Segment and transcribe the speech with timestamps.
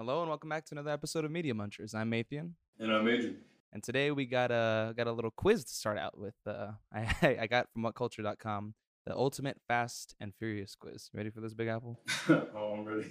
[0.00, 1.94] Hello and welcome back to another episode of Media Munchers.
[1.94, 3.36] I'm Mathian, And I'm Adrian.
[3.70, 6.36] and today we got a got a little quiz to start out with.
[6.46, 8.72] Uh, I I got from WhatCulture.com
[9.04, 11.10] the ultimate Fast and Furious quiz.
[11.12, 12.00] Ready for this, Big Apple?
[12.30, 13.10] oh, I'm ready.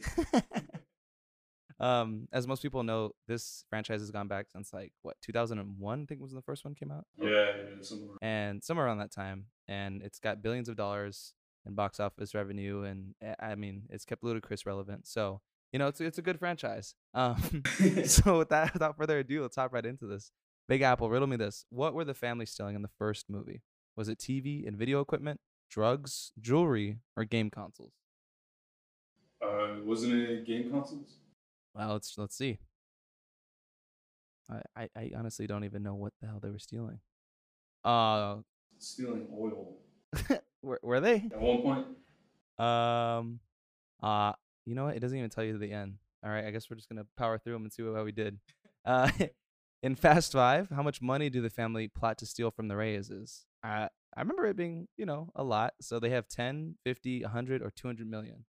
[1.79, 6.05] um, as most people know, this franchise has gone back since like what 2001, I
[6.07, 8.17] think was when the first one came out, Yeah, yeah, somewhere.
[8.23, 11.35] and somewhere around that time, and it's got billions of dollars
[11.67, 15.05] in box office revenue, and eh, I mean, it's kept Ludacris relevant.
[15.07, 15.41] So
[15.71, 16.95] you know, it's it's a good franchise.
[17.13, 17.63] Um,
[18.05, 20.31] so with that, without further ado, let's hop right into this.
[20.67, 23.61] Big Apple, riddle me this: What were the family stealing in the first movie?
[23.95, 25.39] Was it TV and video equipment,
[25.69, 27.93] drugs, jewelry, or game consoles?
[29.41, 31.17] uh, wasn't it game consoles?
[31.73, 32.59] Well, let's let's see.
[34.49, 36.99] I, I I honestly don't even know what the hell they were stealing.
[37.83, 38.37] Uh,
[38.79, 39.77] Stealing oil.
[40.61, 41.15] were were they?
[41.31, 41.85] At one point,
[42.57, 43.39] Um,
[44.01, 44.33] uh,
[44.65, 44.95] you know what?
[44.95, 45.95] It doesn't even tell you to the end.
[46.23, 48.39] All right, I guess we're just gonna power through them and see how we did.
[48.85, 49.09] Uh,
[49.83, 53.45] in Fast Five, how much money do the family plot to steal from the Reyes?
[53.63, 55.73] Uh, I remember it being, you know, a lot.
[55.81, 58.45] So they have 10, 50, 100, or 200 million.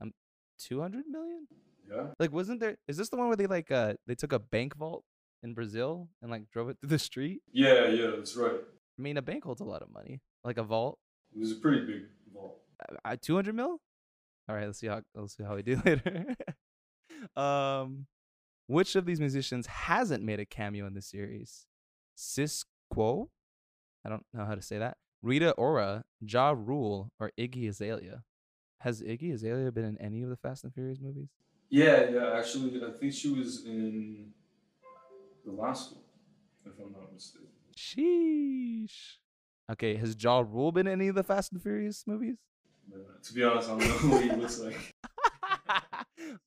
[0.00, 0.12] Um,
[0.60, 1.46] 200 million?
[1.90, 2.06] yeah.
[2.18, 2.76] Like, wasn't there?
[2.88, 5.04] Is this the one where they like uh they took a bank vault
[5.42, 7.42] in Brazil and like drove it through the street?
[7.52, 8.52] Yeah, yeah, that's right.
[8.98, 10.20] I mean, a bank holds a lot of money.
[10.44, 10.98] Like a vault.
[11.34, 12.58] It was a pretty big vault.
[13.04, 13.80] uh, 200 mil
[14.50, 16.34] all right let's see how let's see how we do later.
[17.36, 18.06] Um
[18.66, 21.66] which of these musicians hasn't made a cameo in the series?
[22.16, 23.28] Sisqó
[24.04, 24.96] i don't know how to say that.
[25.22, 28.22] Rita ora ja rule or iggy azalea?
[28.80, 31.28] Has iggy azalea been in any of the fast and furious movies?
[31.68, 34.32] Yeah, yeah, actually, I think she was in
[35.44, 36.02] the last one,
[36.66, 37.46] if I'm not mistaken.
[37.76, 39.18] sheesh.
[39.70, 42.38] Okay has ja rule been in any of the fast and furious movies
[43.24, 44.76] To be honest, I don't know what he looks like.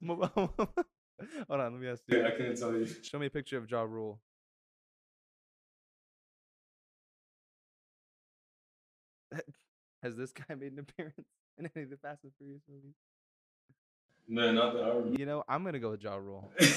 [0.05, 2.87] Hold on let me ask you Yeah, I couldn't tell you.
[3.01, 4.19] Show me a picture of Ja Rule.
[10.03, 11.27] Has this guy made an appearance
[11.57, 12.95] in any of the Fast and Furious movies?
[14.27, 15.19] No, not that I remember.
[15.19, 16.51] You know, I'm gonna go with Ja Rule.
[16.59, 16.69] all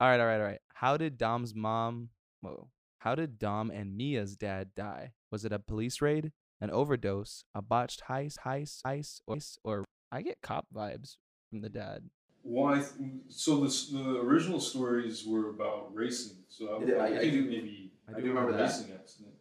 [0.00, 0.60] right, all right, all right.
[0.74, 2.10] How did Dom's mom?
[2.40, 2.68] Whoa.
[2.98, 5.12] How did Dom and Mia's dad die?
[5.30, 10.22] Was it a police raid, an overdose, a botched heist, heist, heist, or, or I
[10.22, 11.16] get cop vibes
[11.50, 12.08] from the dad.
[12.42, 12.82] Why?
[13.28, 16.38] So the the original stories were about racing.
[16.48, 18.62] So I, Yeah, I- I, I think do- maybe I do remember that.
[18.62, 19.34] racing accident.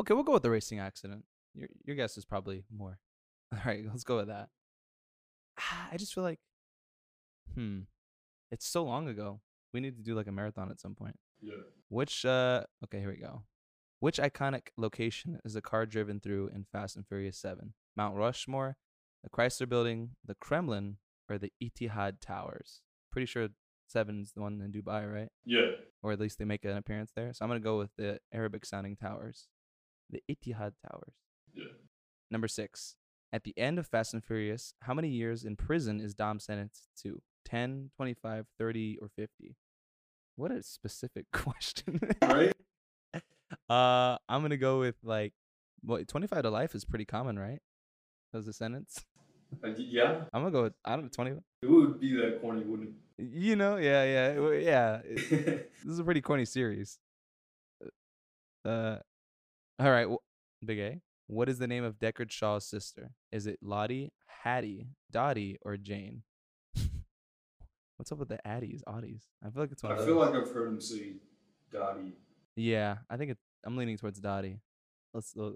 [0.00, 1.24] Okay, we'll go with the racing accident.
[1.54, 2.98] Your your guess is probably more.
[3.52, 4.48] All right, let's go with that.
[5.58, 6.40] Ah, I just feel like,
[7.54, 7.80] hmm,
[8.50, 9.40] it's so long ago.
[9.72, 11.18] We need to do like a marathon at some point.
[11.40, 11.52] Yeah.
[11.88, 13.42] Which uh, okay, here we go.
[14.02, 17.74] Which iconic location is the car driven through in Fast and Furious Seven?
[17.96, 18.76] Mount Rushmore,
[19.22, 20.96] the Chrysler Building, the Kremlin,
[21.30, 22.80] or the Etihad Towers?
[23.12, 23.50] Pretty sure
[23.86, 25.28] Seven's the one in Dubai, right?
[25.44, 25.76] Yeah.
[26.02, 27.32] or at least they make an appearance there.
[27.32, 29.46] So I'm gonna go with the Arabic sounding towers,
[30.10, 31.14] the Etihad Towers.
[31.54, 31.66] Yeah.
[32.28, 32.96] Number six.
[33.32, 36.88] At the end of Fast and Furious, how many years in prison is Dom sentenced
[37.04, 37.22] to?
[37.44, 39.54] 10, 25, 30, or 50?
[40.34, 42.00] What a specific question.
[42.20, 42.52] Right.
[43.72, 45.32] Uh, I'm gonna go with like,
[45.82, 47.60] what 25 to life is pretty common, right?
[48.34, 49.04] As a sentence.
[49.64, 50.24] Uh, yeah.
[50.32, 51.30] I'm gonna go with I don't know 20.
[51.62, 53.24] It would be that corny, wouldn't it?
[53.24, 55.00] You know, yeah, yeah, yeah.
[55.30, 56.98] this is a pretty corny series.
[58.64, 58.96] Uh,
[59.78, 61.00] all right, wh- Big A.
[61.26, 63.12] What is the name of Deckard Shaw's sister?
[63.30, 64.12] Is it Lottie,
[64.42, 66.22] Hattie, Dottie, or Jane?
[67.96, 69.22] What's up with the Addies, Auddies?
[69.44, 71.14] I feel like it's one I feel like I've heard him say
[71.70, 72.12] Dottie.
[72.56, 74.60] yeah, I think it, I'm leaning towards Dottie.
[75.14, 75.50] Let's uh,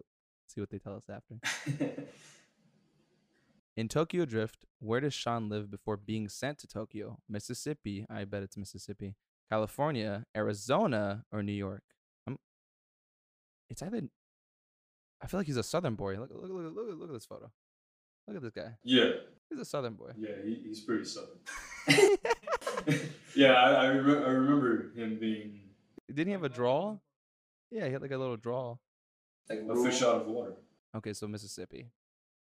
[0.48, 1.36] see what they tell us after.
[3.76, 7.18] In Tokyo Drift, where does Sean live before being sent to Tokyo?
[7.28, 8.06] Mississippi.
[8.08, 9.16] I bet it's Mississippi.
[9.50, 11.82] California, Arizona, or New York?
[12.26, 12.38] I'm,
[13.68, 14.02] it's either.
[15.22, 16.16] I feel like he's a Southern boy.
[16.18, 17.50] Look, look, look, look, look at this photo.
[18.26, 18.72] Look at this guy.
[18.82, 19.10] yeah.
[19.50, 20.10] He's a Southern boy.
[20.18, 20.30] Yeah.
[20.44, 21.38] He, he's pretty southern.
[23.36, 25.60] yeah, I, I, re- I remember him being
[26.08, 26.98] Didn't he have a draw?
[27.70, 28.76] Yeah, he had like a little draw.
[29.48, 30.54] Like a fish out of water.
[30.96, 31.90] Okay, so Mississippi.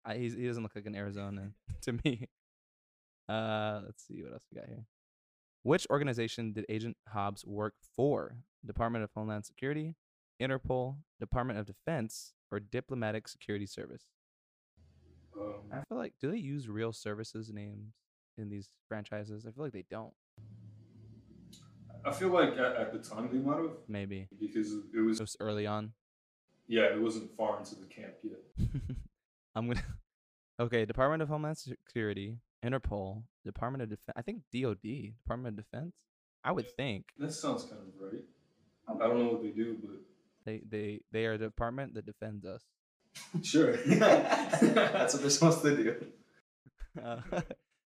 [0.05, 1.51] I, he's, he doesn't look like an Arizona
[1.83, 2.29] to me.
[3.29, 4.85] Uh, let's see what else we got here.
[5.63, 8.37] Which organization did Agent Hobbs work for?
[8.65, 9.95] Department of Homeland Security,
[10.41, 14.05] Interpol, Department of Defense, or Diplomatic Security Service?
[15.39, 17.95] Um, I feel like do they use real services names
[18.39, 19.45] in these franchises?
[19.47, 20.15] I feel like they don't.
[22.07, 25.37] I feel like at, at the time they might have Maybe because it was just
[25.41, 25.93] early on.
[26.69, 28.41] yeah it wasn't far into the camp yet.
[29.55, 29.83] I'm gonna.
[30.59, 34.15] Okay, Department of Homeland Security, Interpol, Department of Defense.
[34.17, 35.93] I think DOD, Department of Defense.
[36.45, 38.23] I would think That sounds kind of right.
[38.89, 39.91] I don't know what they do, but
[40.45, 42.63] they they they are a department that defends us.
[43.43, 43.77] sure.
[43.87, 46.07] That's what they're supposed to do.
[47.03, 47.21] Uh,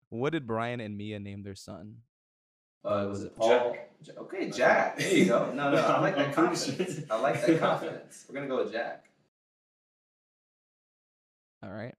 [0.09, 1.97] what did Brian and Mia name their son?
[2.85, 3.61] Uh, was it Jack.
[3.61, 3.75] Paul?
[4.03, 4.97] Ja- Okay, Jack.
[4.99, 5.51] There you go.
[5.53, 6.43] No, no, I like that I'm sure.
[6.47, 6.99] confidence.
[7.09, 8.25] I like that confidence.
[8.27, 9.05] We're gonna go with Jack.
[11.63, 11.95] All right.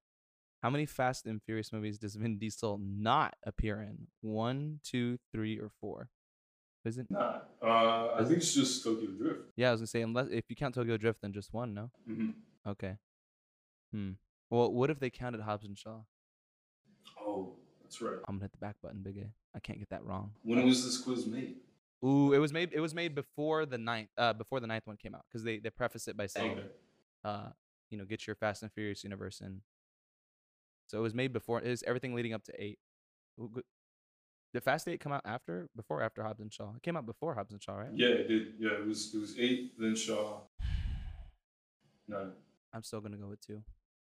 [0.62, 4.06] How many Fast and Furious movies does Vin Diesel not appear in?
[4.22, 6.08] One, two, three, or four?
[6.84, 7.06] Is it?
[7.10, 9.40] Nah, uh, I think it's just Tokyo Drift.
[9.56, 11.72] Yeah, I was gonna say unless if you count Tokyo Drift, then just one.
[11.74, 11.90] No.
[12.06, 12.30] hmm
[12.66, 12.96] Okay.
[13.92, 14.12] Hmm.
[14.50, 16.00] Well, what if they counted Hobbs and Shaw?
[17.84, 18.16] That's right.
[18.26, 19.26] I'm gonna hit the back button, Big A.
[19.56, 20.32] I can't get that wrong.
[20.42, 21.56] When was this quiz made?
[22.04, 22.70] Ooh, it was made.
[22.72, 24.08] It was made before the ninth.
[24.18, 26.66] Uh, before the ninth one came out, because they they preface it by saying, Okay.
[27.24, 27.48] uh,
[27.90, 29.60] you know, get your Fast and Furious universe in.
[30.88, 31.62] So it was made before.
[31.62, 32.78] It was everything leading up to eight.
[33.40, 33.64] Ooh, good.
[34.52, 36.74] Did Fast Eight come out after, before, or after Hobbs and Shaw?
[36.76, 37.90] It came out before Hobbs and Shaw, right?
[37.92, 38.54] Yeah, it did.
[38.60, 40.40] Yeah, it was it was eight, then Shaw.
[42.06, 42.32] No.
[42.72, 43.62] I'm still gonna go with two.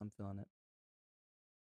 [0.00, 0.49] I'm feeling it.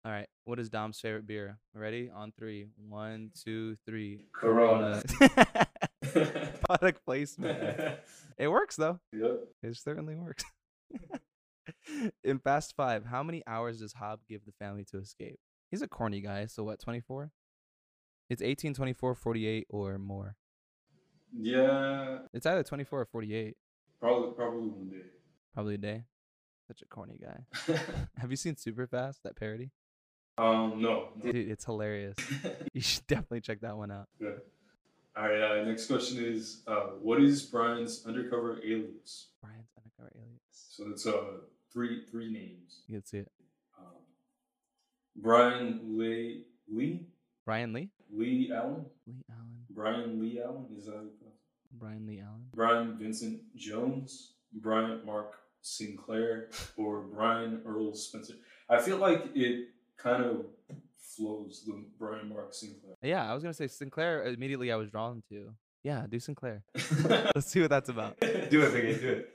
[0.05, 0.29] All right.
[0.45, 1.59] What is Dom's favorite beer?
[1.75, 2.11] Ready?
[2.15, 2.69] On three.
[2.89, 4.25] One, two, three.
[4.33, 5.03] Corona.
[6.67, 7.99] Product placement.
[8.39, 9.01] It works though.
[9.13, 9.41] yep.
[9.65, 10.45] It certainly works.
[12.23, 15.41] In Fast Five, how many hours does Hob give the family to escape?
[15.73, 17.33] He's a corny guy, so what, 24?
[18.31, 20.37] It's 18, 24, 48, or more.
[21.37, 23.57] Yeah, It's either 24 or 48.
[24.01, 25.07] probably probably one day.
[25.53, 26.05] Probably a day.
[26.69, 27.75] Such a corny guy.
[28.19, 29.73] Have you seen Super Fast, that parody?
[30.39, 31.09] Um, no.
[31.23, 32.17] Dude, it's hilarious.
[32.73, 34.07] You should definitely check that one out.
[34.21, 34.29] Yeah.
[35.17, 35.61] All right.
[35.61, 39.29] Uh, next question is, uh, what is Brian's undercover alias?
[39.43, 40.39] Brian's undercover alias.
[40.53, 41.41] So it's uh
[41.73, 42.83] three three names.
[42.87, 43.33] You can see it.
[43.79, 43.87] Um,
[45.17, 47.07] Brian Lee Lee
[47.45, 47.91] Brian Lee?
[48.15, 48.85] Lee Allen.
[49.07, 49.65] Lee Allen.
[49.71, 51.79] Brian Lee Allen is that how you pronounce it?
[51.79, 52.45] Brian Lee Allen.
[52.55, 58.35] Brian Vincent Jones, Brian Mark Sinclair, or Brian Earl Spencer.
[58.69, 59.69] I feel like it
[59.99, 60.47] kind of
[60.97, 62.95] flows the Brian Mark Sinclair.
[63.03, 64.25] Yeah, I was gonna say Sinclair.
[64.25, 65.53] Uh, immediately, I was drawn to.
[65.83, 66.63] Yeah, do Sinclair.
[67.35, 68.19] Let's see what that's about.
[68.21, 69.01] do it, Biggie.
[69.01, 69.35] Do it.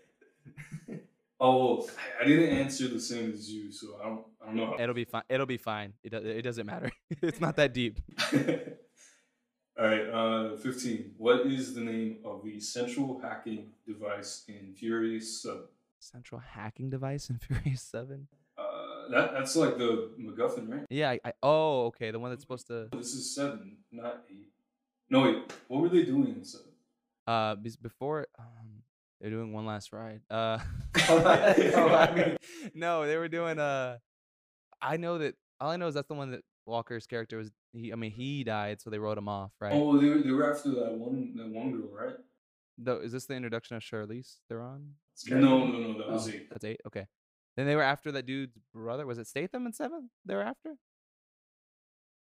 [1.39, 1.89] Oh, well,
[2.21, 4.25] I didn't answer the same as you, so I don't.
[4.42, 4.77] I don't know.
[4.80, 5.24] It'll be fine.
[5.30, 5.94] It'll be fine.
[6.04, 6.92] It it doesn't matter.
[7.21, 8.00] it's not that deep.
[9.75, 11.15] All right, uh, 15.
[11.18, 15.62] What is the name of the central hacking device in Furious 7?
[16.00, 18.27] Central hacking device in Furious 7?
[19.11, 20.85] That, that's like the MacGuffin, right?
[20.89, 21.11] Yeah.
[21.11, 22.11] I, I oh okay.
[22.11, 24.35] The one that's supposed to This is 7, not 8.
[25.09, 25.53] No, wait.
[25.67, 26.65] What were they doing in 7?
[27.25, 28.83] uh before um
[29.21, 30.19] they're doing one last ride.
[30.29, 30.59] Uh.
[31.07, 32.38] Oh, I mean-
[32.73, 33.97] no, they were doing uh.
[34.81, 37.50] I know that all I know is that's the one that Walker's character was.
[37.71, 39.71] He, I mean, he died, so they wrote him off, right?
[39.73, 42.15] Oh, they were, they were after that one that one girl, right?
[42.77, 44.95] Though, is this the introduction of Charlize Theron?
[45.29, 45.97] No, no, no.
[46.00, 46.31] That was Oh.
[46.31, 46.50] 8.
[46.50, 46.81] That's eight.
[46.88, 47.05] Okay.
[47.55, 49.05] Then they were after that dude's brother.
[49.05, 50.09] Was it Statham in seven?
[50.25, 50.69] They were after.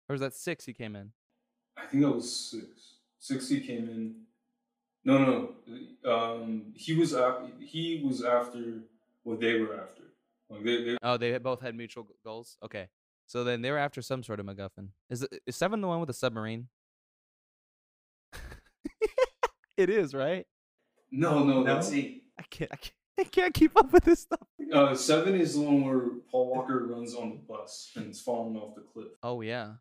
[0.08, 0.64] Or was that six?
[0.66, 1.12] He came in.
[1.76, 2.66] I think that was 6.
[3.20, 4.14] 6 he came in.
[5.04, 6.10] No, no.
[6.10, 8.80] Um, he was af- he was after
[9.22, 10.02] what they were after.
[10.50, 12.58] Like they, they Oh, they had- both had mutual goals.
[12.62, 12.88] Okay.
[13.26, 14.88] So then they were after some sort of MacGuffin.
[15.08, 16.68] Is it, is seven the one with the submarine?
[19.76, 20.46] it is, right?
[21.10, 21.74] No, no, No?
[21.74, 22.24] that's eight.
[22.38, 22.92] I can't, I can't.
[23.18, 24.40] I can't keep up with this stuff.
[24.72, 28.56] Uh, seven is the one where Paul Walker runs on the bus and is falling
[28.56, 29.08] off the cliff.
[29.22, 29.74] Oh yeah.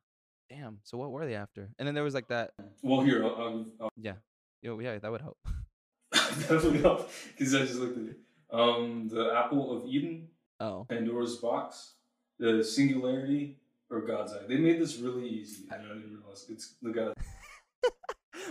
[0.49, 0.79] Damn.
[0.83, 1.69] So what were they after?
[1.79, 2.51] And then there was like that.
[2.83, 4.13] Well, here, I'll, I'll, I'll Yeah.
[4.61, 5.37] Yo, yeah, that would help.
[6.11, 8.17] definitely help because I just looked at it.
[8.51, 10.27] Um, the Apple of Eden,
[10.59, 10.85] Oh.
[10.87, 11.95] Pandora's box,
[12.37, 13.57] the Singularity,
[13.89, 14.43] or God's Eye.
[14.47, 17.13] They made this really easy, and I didn't even realize it's the God.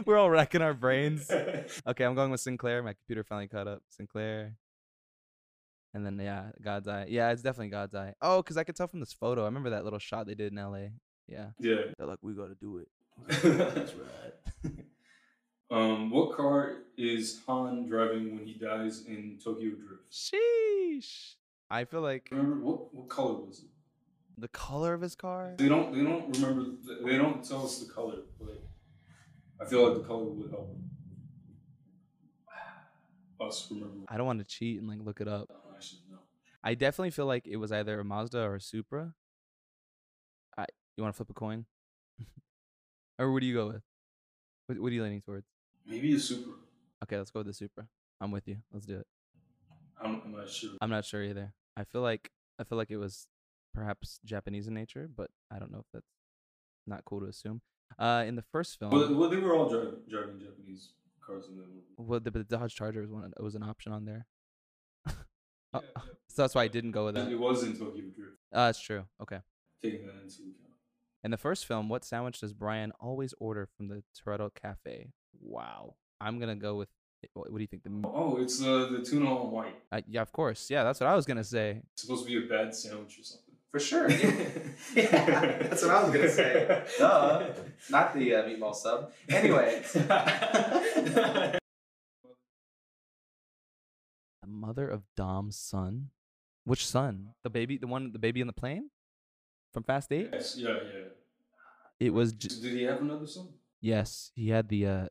[0.06, 1.30] We're all wrecking our brains.
[1.30, 2.82] Okay, I'm going with Sinclair.
[2.82, 3.82] My computer finally caught up.
[3.90, 4.56] Sinclair.
[5.94, 7.06] And then yeah, God's Eye.
[7.08, 8.14] Yeah, it's definitely God's Eye.
[8.22, 9.42] Oh, because I could tell from this photo.
[9.42, 10.88] I remember that little shot they did in LA.
[11.28, 11.48] Yeah.
[11.58, 11.76] yeah.
[11.98, 12.88] They're like, we gotta do it.
[13.28, 14.74] That's right.
[15.70, 20.10] um, what car is Han driving when he dies in Tokyo Drift?
[20.10, 21.34] Sheesh.
[21.70, 23.66] I feel like Remember what what color was it?
[24.38, 25.54] the color of his car.
[25.56, 25.94] They don't.
[25.94, 26.70] They don't remember.
[27.04, 28.16] They don't tell us the color.
[28.40, 28.62] But
[29.60, 30.76] I feel like the color would help
[33.40, 34.06] us remember.
[34.08, 35.48] I don't want to cheat and like look it up.
[36.64, 36.70] I should know.
[36.70, 39.14] I definitely feel like it was either a Mazda or a Supra.
[40.56, 40.66] I
[40.96, 41.66] you want to flip a coin?
[43.18, 43.82] or what do you go with?
[44.66, 45.46] What, what are you leaning towards?
[45.86, 46.52] Maybe a Supra.
[47.04, 47.86] Okay, let's go with the Supra.
[48.20, 48.58] I'm with you.
[48.72, 49.06] Let's do it.
[50.00, 50.70] I'm, I'm not sure.
[50.80, 51.52] I'm not sure either.
[51.76, 53.26] I feel like I feel like it was
[53.74, 56.06] perhaps Japanese in nature, but I don't know if that's
[56.86, 57.62] not cool to assume.
[57.98, 60.92] Uh, in the first film, Well, well, they were all driving, driving Japanese
[61.26, 61.82] cars in that movie.
[61.96, 63.32] well, the, the Dodge Charger was one.
[63.38, 64.26] was an option on there.
[65.06, 65.12] Uh,
[65.74, 65.80] Yeah,
[66.32, 67.24] so that's why I didn't go with yeah.
[67.24, 67.32] that.
[67.32, 68.38] It was in Tokyo Drift.
[68.52, 69.04] Uh, that's true.
[69.20, 69.38] Okay.
[69.82, 70.72] Taking that into account.
[71.24, 75.10] In the first film, what sandwich does Brian always order from the Toretto Cafe?
[75.40, 75.94] Wow.
[76.20, 76.88] I'm gonna go with.
[77.34, 77.84] What, what do you think?
[77.84, 79.76] The Oh, it's uh, the tuna on white.
[79.92, 80.68] uh, yeah, of course.
[80.70, 81.82] Yeah, that's what I was gonna say.
[81.92, 83.54] It's supposed to be a bad sandwich or something.
[83.70, 84.10] For sure.
[84.10, 84.26] yeah,
[85.62, 86.84] that's what I was gonna say.
[86.98, 87.50] Duh.
[87.90, 89.12] Not the uh, meatball sub.
[89.28, 89.82] Anyway.
[94.42, 96.10] The mother of Dom's son.
[96.64, 97.30] Which son?
[97.42, 98.90] The baby, the one, the baby in the plane,
[99.72, 100.30] from Fast Eight.
[100.32, 101.04] yes, yeah, yeah.
[101.98, 102.32] It was.
[102.32, 103.48] J- Did he have another son?
[103.80, 105.06] yes, he had the uh,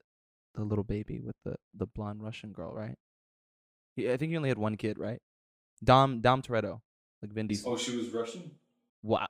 [0.55, 2.97] the little baby with the the blonde Russian girl, right?
[3.95, 5.21] He, I think he only had one kid, right?
[5.83, 6.81] Dom Dom Toretto,
[7.21, 7.71] like Vin Diesel.
[7.73, 8.51] Oh, she was Russian.
[9.01, 9.29] What?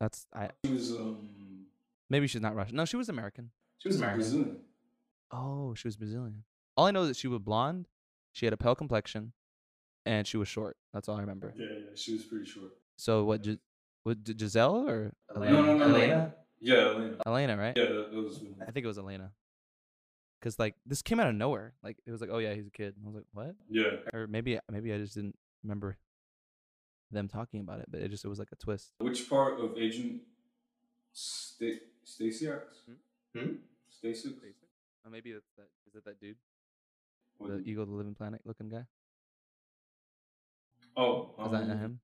[0.00, 0.50] That's I.
[0.66, 1.66] She was um.
[2.10, 2.76] Maybe she's not Russian.
[2.76, 3.50] No, she was American.
[3.78, 4.20] She was American.
[4.20, 4.56] Brazilian.
[5.30, 6.44] Oh, she was Brazilian.
[6.76, 7.88] All I know is that she was blonde.
[8.32, 9.32] She had a pale complexion,
[10.06, 10.76] and she was short.
[10.92, 11.52] That's all I remember.
[11.56, 11.84] Yeah, yeah.
[11.94, 12.72] She was pretty short.
[12.96, 13.42] So what?
[13.42, 13.58] Gi-
[14.04, 15.52] what Gi- Giselle or Elena.
[15.52, 15.94] No, no, no, no.
[15.96, 16.34] Elena?
[16.60, 17.16] Yeah, Elena.
[17.26, 17.76] Elena, right?
[17.76, 18.40] Yeah, that, that was.
[18.66, 19.32] I think it was Elena.
[20.40, 21.74] Cause like this came out of nowhere.
[21.84, 22.94] Like it was like, oh yeah, he's a kid.
[22.96, 23.54] And I was like, what?
[23.70, 23.96] Yeah.
[24.12, 25.96] Or maybe maybe I just didn't remember
[27.12, 27.86] them talking about it.
[27.88, 28.90] But it just it was like a twist.
[28.98, 30.22] Which part of Agent
[31.12, 32.62] Sta- Stasiak?
[33.36, 33.52] Hmm?
[34.04, 34.32] Stasiak?
[35.06, 35.68] Oh, maybe that's that.
[35.88, 36.36] Is it that dude,
[37.38, 38.84] What the did- Ego, the Living Planet looking guy?
[40.96, 42.00] Oh, Is that um, him?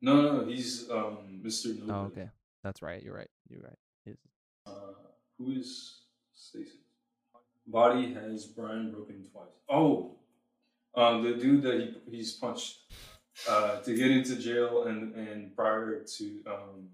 [0.00, 1.78] No, no, he's um Mr.
[1.78, 1.90] Nobody.
[1.92, 2.30] Oh, okay.
[2.62, 3.02] That's right.
[3.02, 3.30] You're right.
[3.48, 3.78] You're right.
[4.04, 4.18] He's-
[4.66, 4.70] Uh,
[5.38, 6.00] who is
[6.34, 6.80] Stacy?
[7.66, 9.46] Body has Brian broken twice.
[9.68, 10.16] Oh,
[10.94, 12.78] um, the dude that he he's punched
[13.48, 16.88] uh, to get into jail and and prior to um,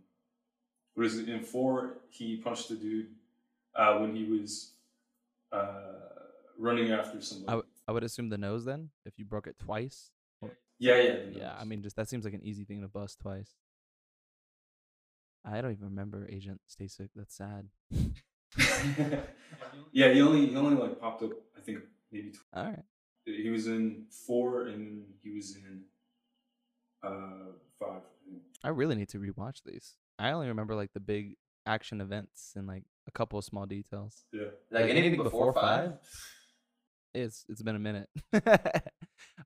[0.95, 3.09] what is it in four he punched the dude
[3.75, 4.73] uh, when he was
[5.53, 5.99] uh,
[6.59, 7.49] running after somebody.
[7.49, 10.11] I, w- I would assume the nose then, if you broke it twice.
[10.83, 13.55] Yeah, yeah, Yeah, I mean, just that seems like an easy thing to bust twice.
[15.45, 17.11] I don't even remember Agent Stasek.
[17.15, 17.69] That's sad.
[19.93, 21.31] yeah, he only he only like popped up.
[21.57, 22.85] I think maybe tw- All right.
[23.25, 25.83] he was in four and he was in
[27.05, 28.03] uh five.
[28.65, 28.69] I.
[28.69, 29.95] I really need to rewatch these.
[30.19, 31.37] I only remember like the big
[31.67, 34.25] action events and like a couple of small details.
[34.33, 34.47] Yeah.
[34.71, 35.95] Like, anything, before, five?
[37.15, 38.09] It's it's been a minute.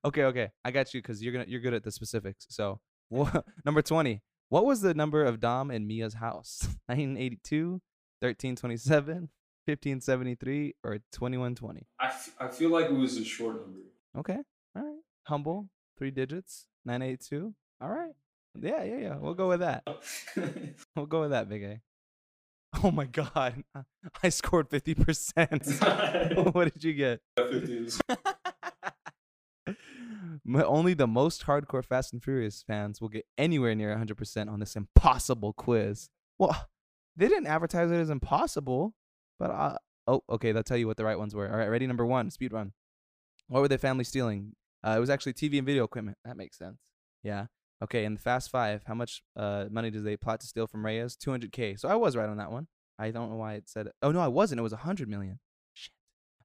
[0.05, 2.47] okay, okay, I got you because you're gonna you're good at the specifics.
[2.49, 2.81] So
[3.11, 4.23] wha- number twenty.
[4.49, 6.61] What was the number of Dom and Mia's house?
[6.87, 7.81] 1982,
[8.21, 9.29] 1327,
[9.65, 11.87] 1573, or 2120?
[11.99, 13.81] I, f- I feel like it was a short number.
[14.17, 14.39] Okay,
[14.77, 15.01] all right.
[15.25, 15.69] Humble,
[15.99, 17.55] three digits, 982.
[17.81, 18.13] All right.
[18.61, 19.17] Yeah, yeah, yeah.
[19.17, 19.83] We'll go with that.
[20.95, 21.81] We'll go with that, Big A.
[22.85, 23.65] Oh my God,
[24.23, 26.55] I scored 50%.
[26.55, 27.21] what did you get?
[30.55, 34.77] Only the most hardcore Fast and Furious fans will get anywhere near 100% on this
[34.77, 36.11] impossible quiz.
[36.39, 36.69] Well,
[37.17, 38.95] they didn't advertise it as impossible,
[39.39, 41.51] but uh, oh, okay, they'll tell you what the right ones were.
[41.51, 41.87] All right, ready?
[41.87, 42.73] Number one, speed run.
[43.49, 44.53] What were their family stealing?
[44.87, 46.19] Uh, it was actually TV and video equipment.
[46.25, 46.79] That makes sense.
[47.23, 47.47] Yeah.
[47.83, 50.85] Okay, in the Fast Five, how much uh, money did they plot to steal from
[50.85, 51.17] Reyes?
[51.17, 51.79] 200K.
[51.79, 52.69] So I was right on that one.
[52.99, 53.89] I don't know why it said.
[54.03, 54.59] Oh, no, I wasn't.
[54.59, 55.39] It was 100 million.
[55.75, 55.93] Shit.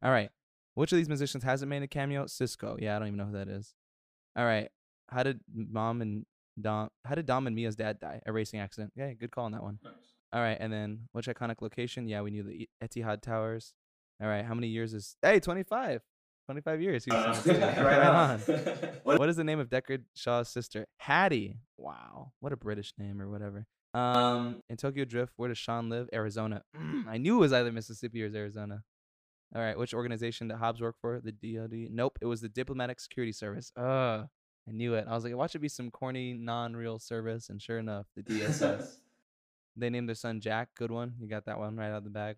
[0.03, 0.29] All right.
[0.73, 2.25] Which of these musicians hasn't made a cameo?
[2.25, 2.79] Sisqó.
[2.81, 3.73] Yeah, I don't even know who that is.
[4.35, 4.69] All right.
[5.09, 6.25] How did mom and
[6.59, 6.89] Dom?
[7.05, 8.21] How did Dom and Mia's dad die?
[8.25, 8.93] A racing accident.
[8.95, 9.79] Yeah, good call on that one.
[9.83, 9.93] Nice.
[10.33, 12.07] All right, and then which iconic location?
[12.07, 13.73] Yeah, we knew the Etihad Towers.
[14.21, 15.17] All right, how many years is?
[15.21, 16.01] Hey, 25.
[16.51, 17.05] 25 years.
[17.05, 18.29] He was Uh, right right on.
[18.31, 18.39] on.
[19.03, 20.85] what is the name of Deckard Shaw's sister?
[20.97, 21.57] Hattie.
[21.77, 23.65] Wow, what a British name or whatever.
[23.93, 26.09] Um, in Tokyo Drift, where does Sean live?
[26.13, 26.63] Arizona.
[27.07, 28.83] I knew it was either Mississippi or Arizona.
[29.55, 31.19] All right, which organization did Hobbs work for?
[31.21, 31.89] The DoD.
[31.91, 33.71] Nope, it was the Diplomatic Security Service.
[33.77, 34.23] Uh,
[34.67, 35.05] I knew it.
[35.09, 38.97] I was like, watch it be some corny, non-real service, and sure enough, the DSS.
[39.75, 40.69] they named their son Jack.
[40.77, 41.15] Good one.
[41.19, 42.37] You got that one right out of the bag.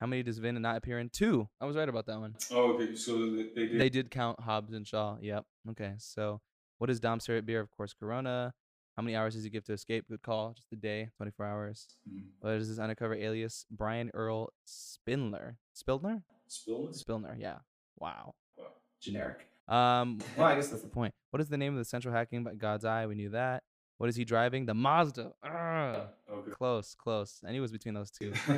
[0.00, 1.08] How many does Vin not appear in?
[1.08, 1.48] Two.
[1.60, 2.34] I was right about that one.
[2.52, 2.94] oh, okay.
[2.94, 3.80] So they, they did.
[3.80, 5.16] They did count Hobbs and Shaw.
[5.20, 5.44] Yep.
[5.70, 5.94] Okay.
[5.98, 6.40] So,
[6.78, 7.60] what is Dom's favorite beer?
[7.60, 8.52] Of course, Corona.
[8.96, 10.06] How many hours does he give to escape?
[10.08, 10.52] Good call.
[10.54, 11.10] Just a day.
[11.18, 11.86] 24 hours.
[12.10, 12.24] Mm.
[12.40, 13.66] What is his undercover alias?
[13.70, 15.58] Brian Earl Spindler.
[15.74, 16.22] Spindler?
[16.48, 16.94] Spillman?
[16.94, 17.36] Spilner.
[17.38, 17.58] Yeah.
[17.98, 18.34] Wow.
[18.56, 18.66] Wow.
[19.00, 19.46] Generic.
[19.68, 20.18] Um.
[20.36, 21.14] Well, I guess that's the point.
[21.30, 23.06] What is the name of the central hacking by God's Eye?
[23.06, 23.62] We knew that.
[23.98, 24.66] What is he driving?
[24.66, 25.32] The Mazda.
[25.42, 25.52] Ugh.
[25.52, 26.50] Oh, okay.
[26.50, 27.40] Close, close.
[27.46, 28.32] I knew it was between those two.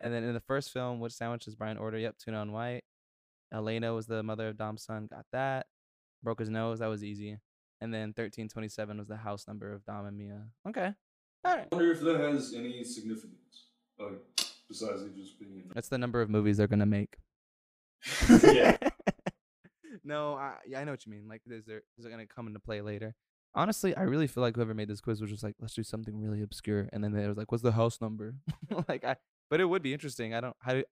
[0.00, 1.98] And then in the first film, which sandwich does Brian order?
[1.98, 2.84] Yep, tuna and white.
[3.52, 5.08] Elena was the mother of Dom's son.
[5.10, 5.66] Got that.
[6.22, 6.78] Broke his nose.
[6.78, 7.38] That was easy.
[7.80, 10.42] And then 1327 was the house number of Dom and Mia.
[10.68, 10.92] Okay.
[11.44, 11.66] All right.
[11.70, 13.66] I wonder if that has any significance,
[13.98, 14.20] like
[14.68, 15.70] besides it just being.
[15.74, 17.16] That's the number of movies they're gonna make.
[18.42, 18.76] yeah.
[20.04, 21.28] no, I yeah, I know what you mean.
[21.28, 23.14] Like, is there is it gonna come into play later?
[23.56, 26.20] Honestly, I really feel like whoever made this quiz was just like, let's do something
[26.20, 28.34] really obscure, and then they was like, what's the house number?
[28.88, 29.16] like, I.
[29.50, 30.34] But it would be interesting.
[30.34, 30.84] I don't how do,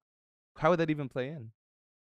[0.56, 1.50] how would that even play in?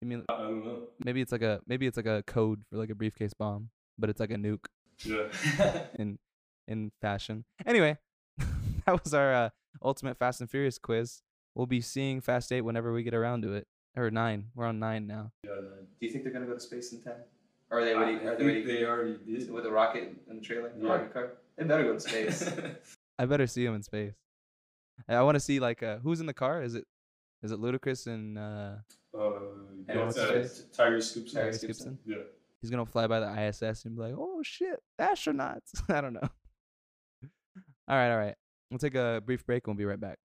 [0.03, 0.83] You mean I don't know.
[1.05, 4.11] maybe it's like a maybe it's like a code for like a briefcase bomb, but
[4.11, 4.67] it's like a nuke
[5.05, 5.85] Yeah.
[5.99, 6.19] in
[6.69, 7.45] in fashion.
[7.65, 7.97] Anyway,
[8.87, 9.49] that was our uh,
[9.83, 11.23] ultimate Fast and Furious quiz.
[11.55, 13.67] We'll be seeing Fast Eight whenever we get around to it.
[13.97, 14.47] Or nine.
[14.57, 15.31] We're on nine now.
[15.45, 15.87] yeah man.
[16.01, 17.15] Do you think they're gonna go to space in ten?
[17.75, 18.13] Or are they already?
[18.15, 19.51] I Are they think ready they already did.
[19.51, 20.73] with a rocket and the trailer?
[20.77, 20.93] The Yeah.
[20.93, 21.33] rocket car?
[21.57, 22.49] They better go to space.
[23.19, 24.15] I better see him in space.
[25.09, 26.63] I want to see like uh, who's in the car.
[26.63, 26.85] Is it
[27.43, 28.77] is it Ludacris and uh,
[29.19, 29.31] uh,
[29.89, 30.13] yeah, uh.
[30.73, 31.33] Tiger Scoops.
[31.33, 31.67] Tiger Tyrese Gibson.
[31.67, 31.99] Gibson?
[32.07, 32.17] Yeah.
[32.63, 36.29] He's gonna fly by the ISS and be like, "Oh shit, astronauts!" I don't know.
[37.89, 38.37] all right, all right.
[38.71, 40.19] We'll take a brief break and we'll be right back.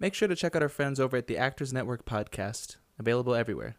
[0.00, 3.76] Make sure to check out our friends over at the Actors Network podcast, available everywhere.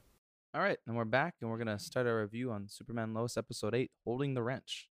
[0.57, 3.75] All right, and we're back, and we're gonna start our review on Superman Lois episode
[3.75, 4.89] eight, "Holding the Wrench."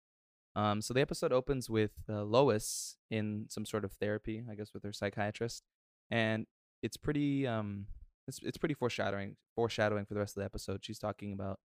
[0.58, 4.74] Um, so the episode opens with uh, Lois in some sort of therapy, I guess,
[4.74, 5.64] with her psychiatrist,
[6.12, 6.48] and
[6.82, 7.88] it's pretty um,
[8.28, 10.84] it's it's pretty foreshadowing foreshadowing for the rest of the episode.
[10.84, 11.60] She's talking about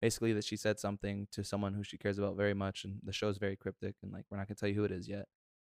[0.00, 3.12] basically that she said something to someone who she cares about very much, and the
[3.12, 5.26] show's very cryptic, and like we're not gonna tell you who it is yet,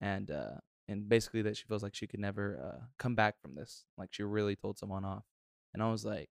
[0.00, 3.56] and uh, and basically that she feels like she could never uh, come back from
[3.56, 5.24] this, like she really told someone off,
[5.72, 6.28] and I was like,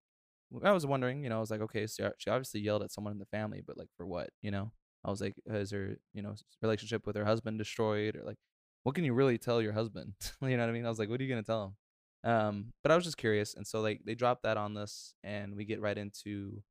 [0.63, 3.13] I was wondering, you know, I was like, okay, so she obviously yelled at someone
[3.13, 4.71] in the family, but like for what, you know?
[5.05, 8.37] I was like, is her, you know, relationship with her husband destroyed, or like,
[8.83, 10.13] what can you really tell your husband?
[10.41, 10.85] you know what I mean?
[10.85, 11.75] I was like, what are you gonna tell
[12.23, 12.31] him?
[12.31, 15.55] Um, but I was just curious, and so like they dropped that on this, and
[15.55, 16.63] we get right into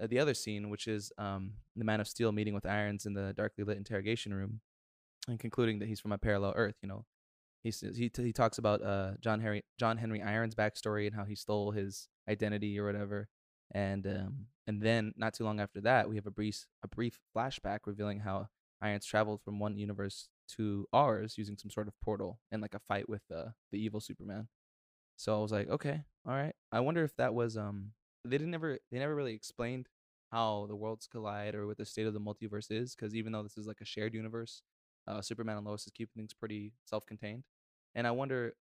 [0.00, 3.14] uh, the other scene, which is um the Man of Steel meeting with Irons in
[3.14, 4.60] the darkly lit interrogation room,
[5.26, 6.76] and concluding that he's from a parallel Earth.
[6.80, 7.04] You know,
[7.62, 11.24] he says he he talks about uh John Henry John Henry Irons' backstory and how
[11.24, 13.28] he stole his identity or whatever,
[13.72, 17.18] and um and then not too long after that, we have a brief a brief
[17.36, 18.48] flashback revealing how
[18.80, 22.78] Irons traveled from one universe to ours using some sort of portal and like a
[22.78, 24.48] fight with uh, the evil Superman.
[25.16, 26.54] So I was like, okay, all right.
[26.72, 27.92] I wonder if that was um
[28.24, 29.88] they didn't ever they never really explained
[30.30, 33.42] how the worlds collide or what the state of the multiverse is because even though
[33.42, 34.62] this is like a shared universe,
[35.08, 37.44] uh, Superman and Lois is keeping things pretty self-contained.
[37.94, 38.54] And I wonder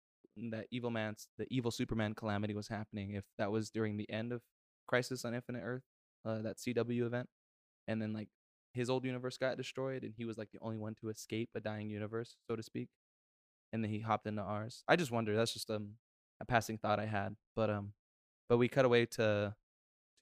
[0.52, 4.32] that evil man's the evil Superman calamity was happening if that was during the end
[4.32, 4.42] of
[4.88, 5.84] Crisis on Infinite Earth,
[6.26, 7.28] uh, that CW event,
[7.88, 8.30] and then like
[8.74, 11.60] his old universe got destroyed and he was like the only one to escape a
[11.60, 12.90] dying universe, so to speak.
[13.74, 14.84] And then he hopped into ours.
[14.88, 15.36] I just wonder.
[15.36, 15.94] That's just um
[16.42, 17.36] a passing thought I had.
[17.56, 17.94] But um,
[18.50, 19.56] but we cut away to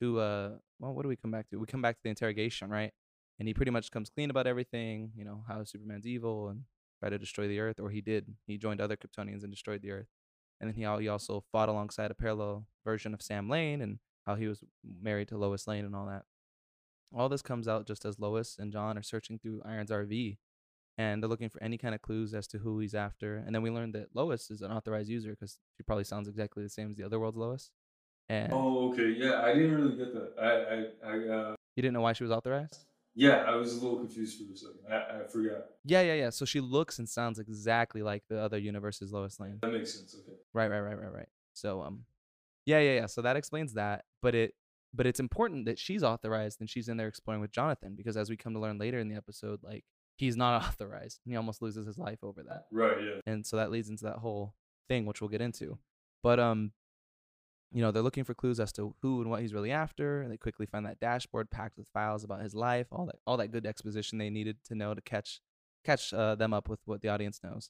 [0.00, 1.58] to uh well, what do we come back to?
[1.58, 2.92] We come back to the interrogation, right?
[3.38, 5.10] And he pretty much comes clean about everything.
[5.16, 6.62] You know how Superman's evil and
[7.00, 8.34] try to destroy the Earth, or he did.
[8.46, 10.08] He joined other Kryptonians and destroyed the Earth.
[10.60, 14.36] And then he he also fought alongside a parallel version of Sam Lane and how
[14.36, 16.24] he was married to Lois Lane and all that.
[17.14, 20.38] All this comes out just as Lois and John are searching through Iron's RV
[20.96, 23.36] and they're looking for any kind of clues as to who he's after.
[23.36, 26.62] And then we learned that Lois is an authorized user because she probably sounds exactly
[26.62, 27.70] the same as the other world's Lois.
[28.28, 29.14] And Oh, okay.
[29.16, 30.32] Yeah, I didn't really get that.
[30.40, 32.86] I, I, I uh, you didn't know why she was authorized?
[33.14, 34.80] Yeah, I was a little confused for a second.
[34.90, 35.66] I, I forgot.
[35.84, 36.30] Yeah, yeah, yeah.
[36.30, 39.58] So she looks and sounds exactly like the other universe's Lois Lane.
[39.62, 40.16] That makes sense.
[40.18, 40.36] Okay.
[40.52, 41.28] Right, right, right, right, right.
[41.52, 42.04] So um,
[42.66, 43.06] yeah, yeah, yeah.
[43.06, 44.04] So that explains that.
[44.22, 44.54] But it,
[44.92, 48.30] but it's important that she's authorized and she's in there exploring with Jonathan because as
[48.30, 49.84] we come to learn later in the episode, like
[50.16, 51.20] he's not authorized.
[51.24, 52.64] And he almost loses his life over that.
[52.72, 52.96] Right.
[53.00, 53.20] Yeah.
[53.26, 54.54] and so that leads into that whole
[54.88, 55.78] thing which we'll get into
[56.22, 56.70] but um
[57.74, 60.30] you know they're looking for clues as to who and what he's really after and
[60.32, 63.48] they quickly find that dashboard packed with files about his life all that all that
[63.48, 65.40] good exposition they needed to know to catch
[65.84, 67.68] catch uh, them up with what the audience knows.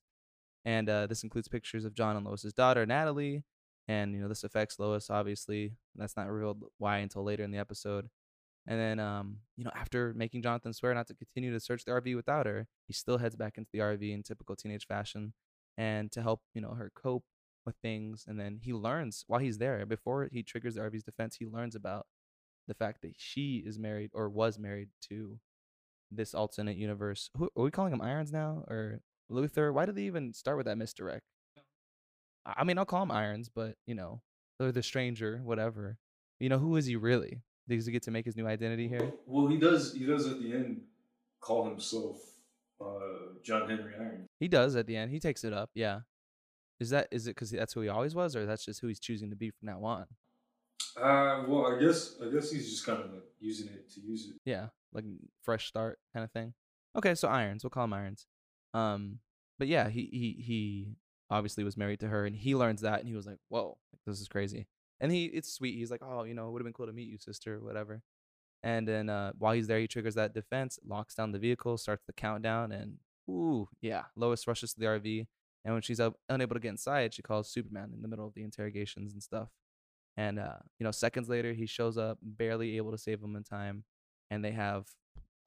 [0.64, 3.44] And uh, this includes pictures of john and lois's daughter natalie
[3.88, 5.72] and you know this affects lois obviously.
[5.96, 8.08] That's not revealed why until later in the episode.
[8.66, 11.92] And then um you know after making jonathan swear not to continue to search the
[11.92, 15.34] rv without her he still heads back into the rv in typical teenage fashion
[15.76, 17.24] and to help you know her cope
[17.66, 21.36] with things and then he learns while he's there before he triggers the RV's defense
[21.36, 22.06] he learns about
[22.66, 25.38] the fact that she is married or was married to
[26.10, 27.30] this alternate universe.
[27.36, 29.72] Who are we calling him irons now or luther?
[29.72, 31.24] Why did they even start with that misdirect?
[32.46, 34.20] I I mean i'll call him irons but you know
[34.60, 35.98] or the stranger whatever.
[36.40, 37.42] You know who is he really?
[37.68, 39.10] Does he get to make his new identity here?
[39.26, 39.94] Well, he does.
[39.94, 40.82] He does at the end
[41.40, 42.16] call himself
[42.80, 44.28] uh, John Henry Irons.
[44.38, 45.10] he does at the end.
[45.10, 46.00] He takes it up yeah
[46.84, 49.00] is that is it because that's who he always was or that's just who he's
[49.00, 50.06] choosing to be from now on
[50.96, 54.28] Uh, well, I guess I guess he's just kind of like using it to use
[54.30, 54.36] it.
[54.44, 55.04] Yeah, like
[55.42, 56.54] fresh start kind of thing.
[56.96, 57.64] Okay, so irons.
[57.64, 58.26] We'll call him irons.
[58.72, 59.18] Um,
[59.58, 60.96] but yeah, he he he
[61.30, 64.20] obviously was married to her, and he learns that, and he was like, "Whoa, this
[64.20, 64.66] is crazy."
[65.00, 65.76] And he, it's sweet.
[65.76, 67.60] He's like, "Oh, you know, it would have been cool to meet you, sister, or
[67.60, 68.02] whatever."
[68.62, 72.04] And then uh, while he's there, he triggers that defense, locks down the vehicle, starts
[72.06, 75.26] the countdown, and ooh, yeah, Lois rushes to the RV,
[75.64, 78.42] and when she's unable to get inside, she calls Superman in the middle of the
[78.42, 79.48] interrogations and stuff.
[80.16, 83.42] And uh, you know, seconds later, he shows up, barely able to save them in
[83.44, 83.84] time,
[84.30, 84.86] and they have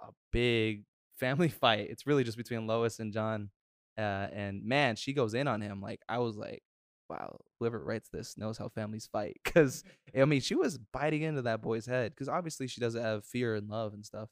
[0.02, 0.84] a big
[1.20, 1.88] family fight.
[1.90, 3.50] It's really just between Lois and John.
[3.98, 5.82] Uh, and man, she goes in on him.
[5.82, 6.62] Like I was like,
[7.10, 9.38] wow, whoever writes this knows how families fight.
[9.46, 9.84] Cause
[10.16, 12.16] I mean, she was biting into that boy's head.
[12.16, 14.30] Cause obviously she doesn't have fear and love and stuff.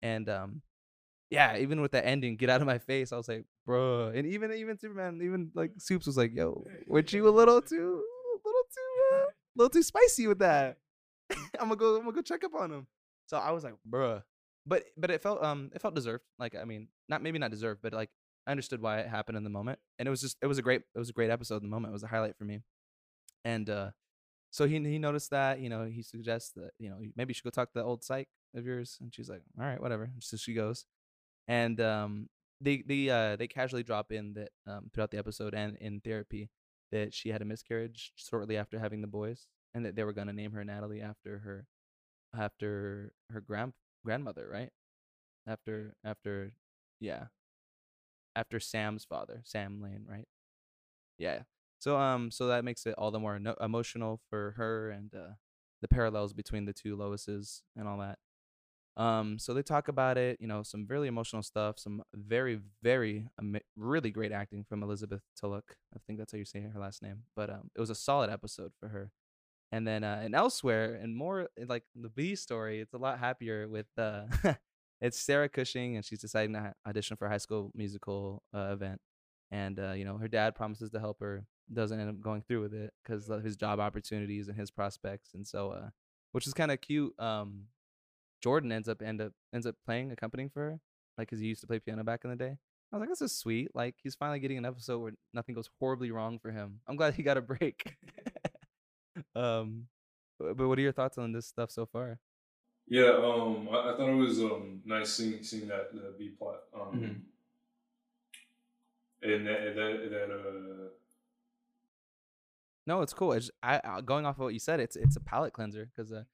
[0.00, 0.62] And um,
[1.30, 3.12] yeah, even with the ending, get out of my face.
[3.12, 4.08] I was like, bro.
[4.14, 7.76] And even even Superman, even like Soups was like, yo, weren't you a little too,
[7.76, 10.78] a little too, uh, a little too spicy with that?
[11.30, 12.86] I'm gonna go, I'm gonna go check up on him.
[13.26, 14.22] So I was like, bruh.
[14.66, 16.24] But but it felt um it felt deserved.
[16.38, 18.10] Like I mean, not maybe not deserved, but like
[18.46, 20.62] I understood why it happened in the moment, and it was just it was a
[20.62, 21.90] great it was a great episode in the moment.
[21.90, 22.60] It was a highlight for me,
[23.44, 23.90] and uh,
[24.50, 27.44] so he he noticed that you know he suggests that you know maybe you should
[27.44, 30.10] go talk to the old psych of yours, and she's like, all right, whatever.
[30.20, 30.86] So she goes,
[31.48, 32.28] and um
[32.62, 36.50] they they uh they casually drop in that um throughout the episode and in therapy
[36.92, 40.32] that she had a miscarriage shortly after having the boys, and that they were gonna
[40.32, 41.66] name her Natalie after her
[42.38, 43.72] after her grand
[44.04, 44.70] grandmother, right?
[45.46, 46.52] After after
[47.00, 47.26] yeah.
[48.34, 50.26] After Sam's father, Sam Lane, right?
[51.18, 51.42] Yeah.
[51.78, 55.34] So um so that makes it all the more no- emotional for her and uh
[55.82, 58.18] the parallels between the two Loises and all that.
[58.96, 63.26] Um so they talk about it, you know, some really emotional stuff, some very very
[63.76, 65.76] really great acting from Elizabeth Tulloch.
[65.94, 67.24] I think that's how you say her last name.
[67.34, 69.10] But um it was a solid episode for her.
[69.70, 73.68] And then uh, and elsewhere and more like the B story, it's a lot happier
[73.68, 74.24] with uh
[75.00, 79.00] it's Sarah Cushing and she's deciding to audition for a high school musical uh, event.
[79.50, 82.60] And uh, you know, her dad promises to help her, doesn't end up going through
[82.60, 85.30] with it because of his job opportunities and his prospects.
[85.34, 85.88] And so uh
[86.32, 87.14] which is kind of cute.
[87.18, 87.64] Um
[88.42, 90.80] Jordan ends up end up ends up playing accompanying for her,
[91.16, 92.56] like because he used to play piano back in the day.
[92.92, 93.70] I was like, this is sweet.
[93.74, 96.80] Like he's finally getting an episode where nothing goes horribly wrong for him.
[96.86, 97.96] I'm glad he got a break.
[99.34, 99.86] um,
[100.38, 102.18] but what are your thoughts on this stuff so far?
[102.88, 106.60] Yeah, um, I, I thought it was um nice seeing seeing that the B plot.
[106.74, 107.24] Um,
[109.22, 109.30] Mhm.
[109.32, 110.88] and that that, that uh,
[112.86, 113.32] No, it's cool.
[113.32, 116.12] It's, I, I going off of what you said, it's it's a palate cleanser because
[116.12, 116.24] uh,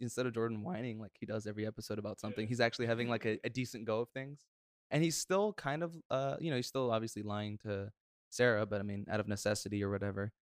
[0.00, 3.24] instead of Jordan whining like he does every episode about something, he's actually having like
[3.24, 4.46] a, a decent go of things,
[4.90, 7.90] and he's still kind of uh you know he's still obviously lying to
[8.30, 10.32] Sarah, but I mean out of necessity or whatever,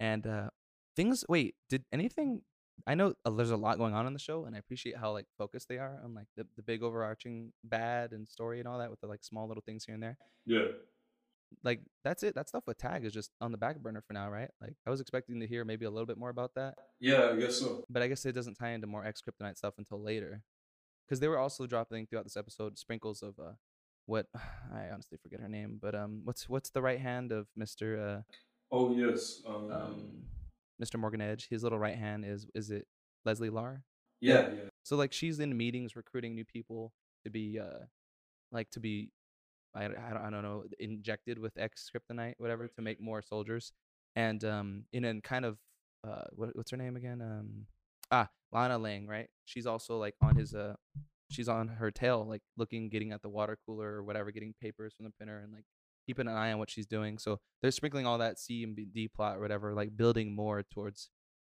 [0.00, 0.50] and uh
[0.96, 1.24] things.
[1.28, 2.42] Wait, did anything?
[2.86, 5.12] I know uh, there's a lot going on in the show, and I appreciate how
[5.12, 8.78] like focused they are on like the, the big overarching bad and story and all
[8.78, 10.16] that with the like small little things here and there
[10.48, 10.64] yeah,
[11.64, 12.34] like that's it.
[12.34, 14.50] That stuff with tag is just on the back burner for now, right?
[14.60, 17.36] Like I was expecting to hear maybe a little bit more about that, yeah, I
[17.36, 17.84] guess so.
[17.88, 20.42] but I guess it doesn't tie into more X Kryptonite stuff until later,
[21.06, 23.52] because they were also dropping throughout this episode sprinkles of uh,
[24.06, 27.98] what I honestly forget her name, but um, what's what's the right hand of Mister
[27.98, 28.22] Uh,
[28.70, 30.12] Oh yes, um, um,
[30.78, 31.48] Mister Morgan Edge?
[31.48, 32.86] His little right hand is is it
[33.24, 33.82] Leslie Larr?
[34.20, 36.92] yeah, yeah, So like she's in meetings recruiting new people
[37.24, 37.84] to be uh
[38.52, 39.10] like to be
[39.84, 43.72] I, I, don't, know injected with X kryptonite whatever to make more soldiers.
[44.16, 45.58] And um in a kind of
[46.06, 47.20] uh what, what's her name again?
[47.22, 47.66] Um
[48.10, 49.28] ah Lana Lang right?
[49.44, 50.74] She's also like on his uh
[51.30, 54.94] she's on her tail like looking getting at the water cooler or whatever getting papers
[54.96, 55.64] from the printer and like
[56.06, 57.18] keeping an eye on what she's doing.
[57.18, 61.10] So they're sprinkling all that C and D plot or whatever like building more towards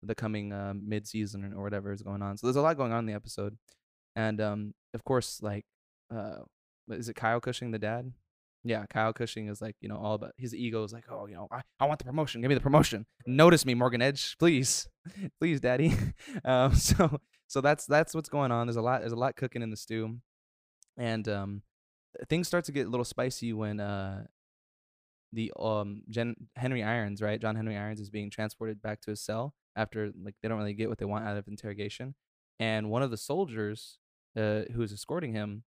[0.03, 2.37] the coming uh, mid season or whatever is going on.
[2.37, 3.57] So there's a lot going on in the episode,
[4.17, 5.65] and um, of course, like,
[6.15, 6.39] uh,
[6.93, 8.13] is it Kyle Cushing, the dad?
[8.63, 11.35] Yeah, Kyle Cushing is like, you know, all about his ego is like, oh, you
[11.35, 12.43] know, I, I want the promotion.
[12.43, 13.07] Give me the promotion.
[13.27, 14.89] Notice me, Morgan Edge, please,
[15.41, 15.95] please, daddy.
[16.45, 18.67] um, so so that's that's what's going on.
[18.67, 20.19] There's a lot there's a lot cooking in the stew,
[20.99, 21.63] and um,
[22.29, 24.25] things start to get a little spicy when uh
[25.33, 26.03] the um
[26.57, 27.41] Henry Irons, right?
[27.41, 30.75] John Henry Irons is being transported back to his cell after like they don't really
[30.75, 32.15] get what they want out of interrogation,
[32.59, 33.99] and one of the soldiers
[34.37, 35.65] uh, who's escorting him,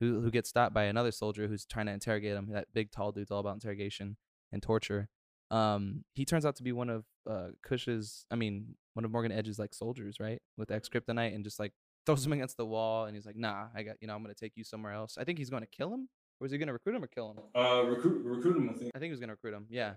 [0.00, 3.12] who who gets stopped by another soldier who's trying to interrogate him, that big tall
[3.12, 4.16] dude's all about interrogation
[4.52, 5.08] and torture.
[5.50, 9.32] Um, he turns out to be one of uh Cush's, I mean, one of Morgan
[9.32, 10.40] Edge's like soldiers, right?
[10.56, 11.72] With X Kryptonite and just like
[12.06, 14.34] throws him against the wall, and he's like, "Nah, I got you know, I'm gonna
[14.34, 16.08] take you somewhere else." I think he's going to kill him,
[16.40, 17.38] or is he gonna recruit him or kill him?
[17.60, 18.70] uh, recruit recruit him.
[18.70, 18.92] I think.
[18.94, 19.66] I think he was gonna recruit him.
[19.70, 19.94] Yeah,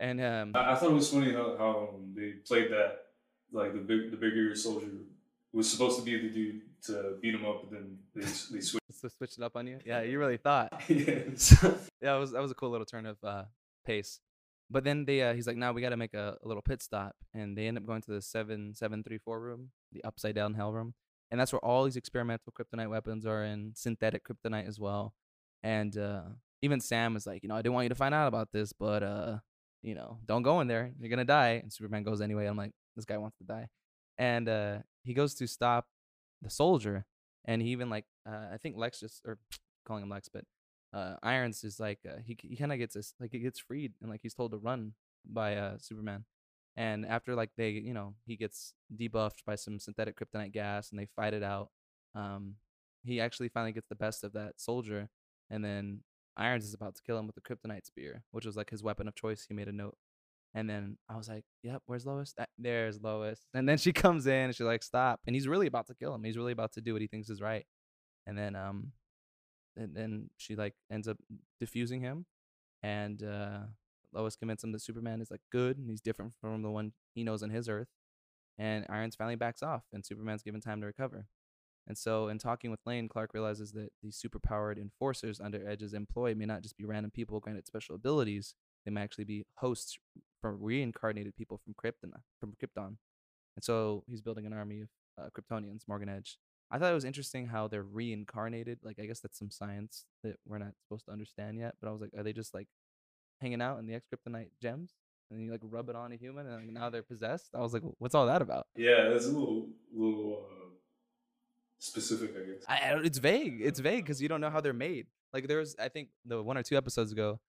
[0.00, 2.98] and um, I, I thought it was funny how, how um, they played that
[3.52, 4.88] like the big the bigger soldier
[5.52, 8.78] was supposed to be the dude to beat him up, but then they they switched.
[9.00, 9.78] So switched it up on you.
[9.84, 10.72] Yeah, you really thought.
[10.88, 13.44] yeah, it was that was a cool little turn of uh,
[13.84, 14.20] pace.
[14.70, 16.82] But then they uh, he's like, now we got to make a, a little pit
[16.82, 20.34] stop, and they end up going to the seven seven three four room, the upside
[20.34, 20.94] down hell room,
[21.30, 25.14] and that's where all these experimental kryptonite weapons are in, synthetic kryptonite as well.
[25.62, 26.22] And uh,
[26.62, 28.72] even Sam is like, you know, I didn't want you to find out about this,
[28.72, 29.38] but uh,
[29.82, 31.60] you know, don't go in there, you're gonna die.
[31.62, 32.46] And Superman goes anyway.
[32.46, 33.68] I'm like, this guy wants to die,
[34.18, 35.86] and uh, he goes to stop
[36.42, 37.06] the soldier,
[37.44, 39.38] and he even like, uh, I think Lex just or
[39.86, 40.44] calling him Lex, but
[40.92, 43.92] uh, Irons is like uh, he he kind of gets this like he gets freed
[44.00, 44.92] and like he's told to run
[45.24, 46.24] by uh, Superman,
[46.76, 50.98] and after like they you know he gets debuffed by some synthetic kryptonite gas and
[50.98, 51.70] they fight it out.
[52.14, 52.54] Um,
[53.04, 55.10] he actually finally gets the best of that soldier,
[55.50, 56.00] and then
[56.36, 59.08] Irons is about to kill him with the kryptonite spear, which was like his weapon
[59.08, 59.44] of choice.
[59.46, 59.96] He made a note.
[60.58, 62.34] And then I was like, "Yep, where's Lois?
[62.58, 65.86] There's Lois." And then she comes in and she's like, "Stop!" And he's really about
[65.86, 66.24] to kill him.
[66.24, 67.64] He's really about to do what he thinks is right.
[68.26, 68.90] And then um,
[69.76, 71.16] and then she like ends up
[71.62, 72.26] defusing him,
[72.82, 73.60] and uh,
[74.12, 77.22] Lois convinces him that Superman is like good and he's different from the one he
[77.22, 77.88] knows on his Earth.
[78.58, 81.26] And Irons finally backs off, and Superman's given time to recover.
[81.86, 86.34] And so, in talking with Lane, Clark realizes that these superpowered enforcers under Edge's employ
[86.34, 89.98] may not just be random people granted special abilities; they may actually be hosts
[90.40, 92.12] for reincarnated people from Krypton.
[92.40, 92.96] From Krypton.
[93.56, 94.88] And so, he's building an army of
[95.20, 96.38] uh, Kryptonians, Morgan Edge.
[96.70, 98.80] I thought it was interesting how they're reincarnated.
[98.82, 101.74] Like, I guess that's some science that we're not supposed to understand yet.
[101.80, 102.68] But I was like, are they just like
[103.40, 104.92] hanging out in the ex Kryptonite gems?
[105.30, 107.50] And you like rub it on a human, and like, now they're possessed.
[107.54, 108.66] I was like, what's all that about?
[108.76, 110.70] Yeah, that's a little little uh,
[111.78, 112.64] specific, I guess.
[112.66, 113.60] I, it's vague.
[113.60, 115.06] It's vague because you don't know how they're made.
[115.34, 117.40] Like there was, I think, the one or two episodes ago,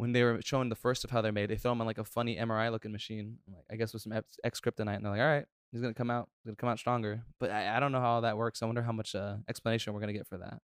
[0.00, 1.98] when they were showing the first of how they're made, they throw them on like
[1.98, 5.20] a funny MRI looking machine, like I guess with some X kryptonite, and they're like,
[5.20, 7.22] all right, he's gonna come out, he's gonna come out stronger.
[7.38, 8.62] But I, I don't know how all that works.
[8.62, 10.58] I wonder how much uh, explanation we're gonna get for that.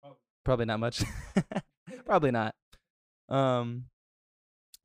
[0.00, 0.18] Probably.
[0.44, 1.02] Probably not much.
[2.06, 2.54] Probably not.
[3.28, 3.86] Um,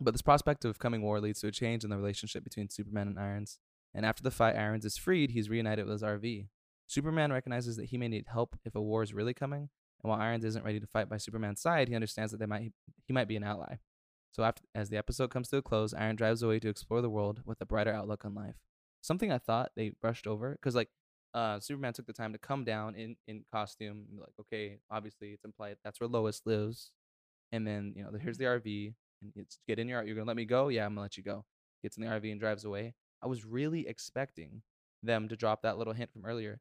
[0.01, 3.07] but this prospect of coming war leads to a change in the relationship between Superman
[3.07, 3.59] and Irons.
[3.93, 5.31] And after the fight, Irons is freed.
[5.31, 6.47] He's reunited with his RV.
[6.87, 9.69] Superman recognizes that he may need help if a war is really coming,
[10.03, 12.71] and while Irons isn't ready to fight by Superman's side, he understands that they might
[13.07, 13.77] he might be an ally.
[14.31, 17.09] So after as the episode comes to a close, Iron drives away to explore the
[17.09, 18.55] world with a brighter outlook on life.
[19.01, 20.89] Something I thought they brushed over because like
[21.33, 24.05] uh, Superman took the time to come down in in costume.
[24.19, 26.91] Like okay, obviously it's implied that's where Lois lives,
[27.51, 30.35] and then you know here's the RV and it's get in your you're gonna let
[30.35, 31.45] me go yeah I'm gonna let you go.
[31.83, 32.93] Gets in the RV and drives away.
[33.21, 34.61] I was really expecting
[35.03, 36.59] them to drop that little hint from earlier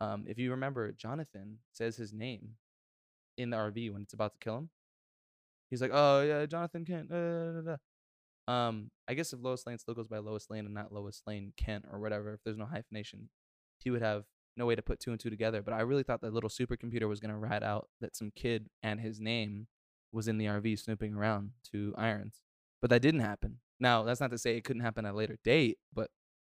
[0.00, 2.50] um, if you remember, Jonathan says his name
[3.38, 4.70] in the RV when it's about to kill him.
[5.70, 7.76] He's like, "Oh yeah, Jonathan Kent." Uh, da, da, da."
[8.52, 11.52] Um, I guess if Lois Lane still goes by Lois Lane and not Lois Lane
[11.56, 13.28] Kent or whatever, if there's no hyphenation,
[13.78, 14.24] he would have
[14.56, 15.62] no way to put two and two together.
[15.62, 19.00] But I really thought that little supercomputer was gonna rat out that some kid and
[19.00, 19.68] his name
[20.12, 22.40] was in the RV snooping around to Irons,
[22.80, 23.58] but that didn't happen.
[23.78, 26.10] Now that's not to say it couldn't happen at a later date, but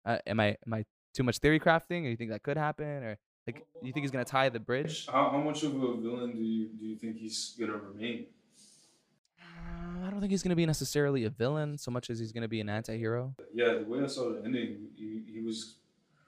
[0.04, 2.86] uh, am I am I too much theory crafting, or you think that could happen,
[2.86, 5.06] or like do you think he's gonna tie the bridge?
[5.06, 8.26] How, how much of a villain do you do you think he's gonna remain?
[9.40, 12.48] Uh, I don't think he's gonna be necessarily a villain so much as he's gonna
[12.48, 13.34] be an anti-hero.
[13.54, 15.76] Yeah, the way I saw the ending, he, he was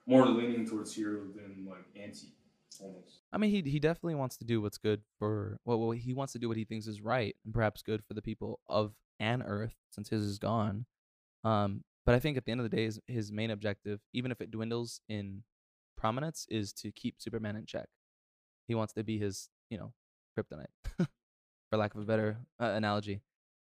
[0.07, 2.29] more leaning towards hero than like anti,
[2.79, 3.19] almost.
[3.31, 6.33] I mean, he he definitely wants to do what's good for well, well, he wants
[6.33, 9.43] to do what he thinks is right and perhaps good for the people of an
[9.43, 10.85] Earth since his is gone.
[11.43, 14.31] Um, but I think at the end of the day, his, his main objective, even
[14.31, 15.43] if it dwindles in
[16.01, 17.87] prominence, is to keep Superman in check.
[18.67, 19.93] He wants to be his, you know,
[20.37, 20.65] kryptonite,
[21.69, 23.21] for lack of a better uh, analogy.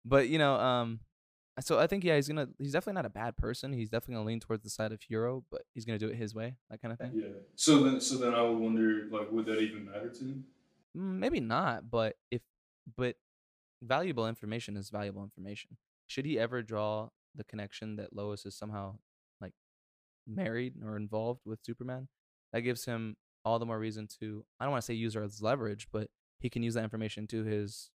[0.04, 1.00] But you know, um,
[1.60, 3.72] so I think yeah, he's gonna he's definitely not a bad person.
[3.72, 6.34] He's definitely gonna lean towards the side of hero, but he's gonna do it his
[6.34, 7.12] way, that kind of thing.
[7.14, 7.26] Yeah.
[7.54, 10.44] So then, so then I would wonder, like, would that even matter to him?
[10.96, 12.40] Mm, maybe not, but if
[12.96, 13.16] but
[13.82, 15.76] valuable information is valuable information.
[16.06, 18.96] Should he ever draw the connection that Lois is somehow
[19.40, 19.54] like
[20.26, 22.08] married or involved with Superman,
[22.52, 25.22] that gives him all the more reason to I don't want to say use her
[25.22, 27.90] as leverage, but he can use that information to his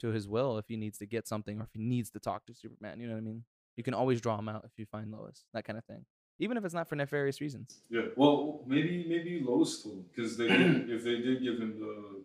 [0.00, 2.46] to his will if he needs to get something or if he needs to talk
[2.46, 3.00] to Superman.
[3.00, 3.44] You know what I mean?
[3.76, 6.04] You can always draw him out if you find Lois, that kind of thing.
[6.38, 7.80] Even if it's not for nefarious reasons.
[7.90, 8.02] Yeah.
[8.14, 12.22] Well, maybe maybe Lois told because they if they did give him the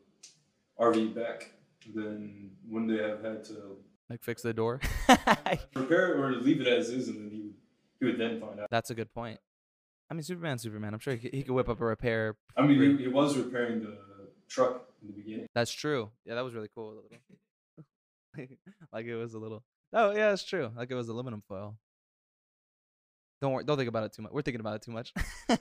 [0.84, 1.52] RV back,
[1.94, 3.78] then wouldn't they have had to
[4.10, 4.80] Like fix the door.
[5.74, 7.54] prepare it or leave it as is, and then he would
[8.00, 8.68] he would then find out.
[8.70, 9.40] That's a good point.
[10.12, 10.94] I mean, Superman, Superman.
[10.94, 12.36] I'm sure he could, he could whip up a repair.
[12.58, 13.98] I mean, he, he was repairing the
[14.50, 15.48] truck in the beginning.
[15.56, 16.12] That's true.
[16.26, 17.02] Yeah, that was really cool.
[18.92, 19.64] like it was a little.
[19.94, 20.70] Oh yeah, it's true.
[20.76, 21.78] Like it was aluminum foil.
[23.42, 23.64] Don't worry.
[23.64, 24.34] Don't think about it too much.
[24.34, 25.14] We're thinking about it too much.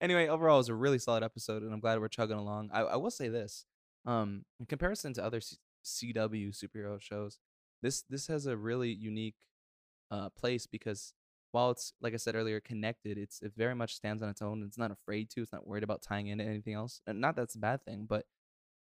[0.00, 2.70] anyway, overall, it was a really solid episode, and I'm glad we're chugging along.
[2.72, 3.64] I, I will say this:
[4.04, 7.38] um, in comparison to other C- CW superhero shows,
[7.80, 9.36] this this has a really unique
[10.10, 11.14] uh, place because
[11.52, 14.62] while it's like I said earlier, connected, it's it very much stands on its own.
[14.66, 15.42] It's not afraid to.
[15.42, 17.00] It's not worried about tying into anything else.
[17.06, 18.26] And not that's a bad thing, but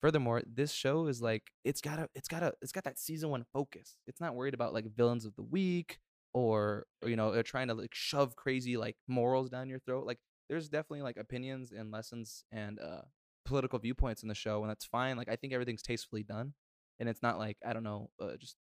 [0.02, 3.30] furthermore, this show is like it's got a it's got a it's got that season
[3.30, 3.98] one focus.
[4.08, 6.00] It's not worried about like villains of the week
[6.34, 10.06] or, or you know they're trying to like shove crazy like morals down your throat.
[10.06, 10.20] Like
[10.50, 13.02] there's definitely like opinions and lessons and uh
[13.46, 15.18] political viewpoints in the show, and that's fine.
[15.18, 16.54] Like I think everything's tastefully done,
[17.00, 18.56] and it's not like I don't know, uh, just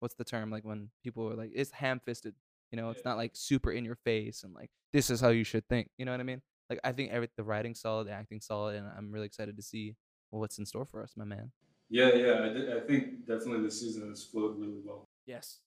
[0.00, 2.34] what's the term like when people are like it's ham fisted.
[2.70, 5.44] You know, it's not like super in your face and like this is how you
[5.44, 5.88] should think.
[5.98, 6.42] You know what I mean?
[6.68, 9.62] Like I think every the writing's solid, the acting's solid, and I'm really excited to
[9.62, 9.94] see
[10.30, 11.52] what's in store for us, my man.
[11.88, 12.32] Yeah, yeah.
[12.32, 15.60] I, I think definitely the season has flowed really well, Yes.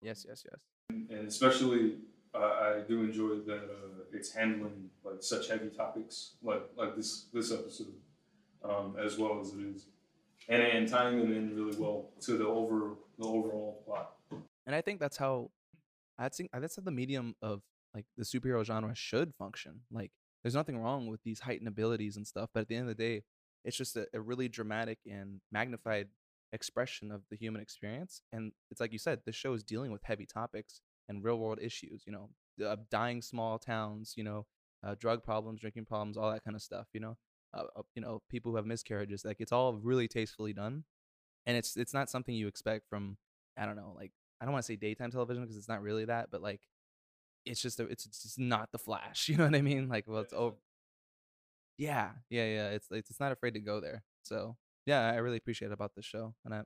[0.00, 0.60] Yes, yes, yes.
[1.10, 1.96] and especially
[2.34, 7.26] uh, I do enjoy that uh, it's handling like such heavy topics like like this
[7.32, 7.94] this episode,
[8.62, 9.86] um, as well as it is,
[10.48, 14.12] and and tying them in really well to the over the overall plot.
[14.66, 15.50] And I think that's how
[16.18, 17.62] I think that's how the medium of
[17.94, 19.80] like the superhero genre should function.
[19.90, 22.96] Like there's nothing wrong with these heightened abilities and stuff, but at the end of
[22.96, 23.22] the day,
[23.64, 26.08] it's just a, a really dramatic and magnified
[26.52, 28.22] expression of the human experience.
[28.32, 31.58] And it's like you said, this show is dealing with heavy topics and real world
[31.60, 32.30] issues, you know,
[32.64, 34.46] uh, dying small towns, you know,
[34.86, 37.16] uh, drug problems, drinking problems, all that kind of stuff, you know,
[37.54, 40.84] uh, uh, you know, people who have miscarriages, like it's all really tastefully done.
[41.46, 43.18] And it's it's not something you expect from
[43.58, 46.04] I don't know, like I don't want to say daytime television because it's not really
[46.06, 46.60] that, but like
[47.44, 49.28] it's just a, it's it's just not the Flash.
[49.28, 49.88] You know what I mean?
[49.88, 50.56] Like well, it's over.
[51.78, 52.68] Yeah, yeah, yeah.
[52.70, 54.04] It's it's it's not afraid to go there.
[54.22, 56.62] So yeah, I really appreciate about this show, and I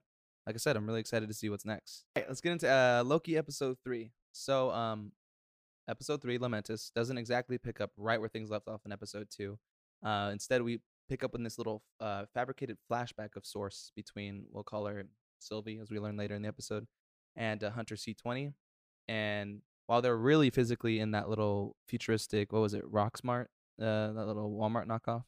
[0.46, 2.04] like I said, I'm really excited to see what's next.
[2.16, 4.12] All right, let's get into uh, Loki episode three.
[4.32, 5.12] So um,
[5.88, 9.58] episode three, Lamentis, doesn't exactly pick up right where things left off in episode two.
[10.02, 14.62] Uh, instead, we pick up in this little uh, fabricated flashback of source between we'll
[14.62, 15.04] call her
[15.38, 16.86] Sylvie, as we learn later in the episode,
[17.38, 18.52] and uh, Hunter C20.
[19.06, 23.46] And while they're really physically in that little futuristic, what was it, Rocksmart,
[23.80, 25.24] uh, that little Walmart knockoff,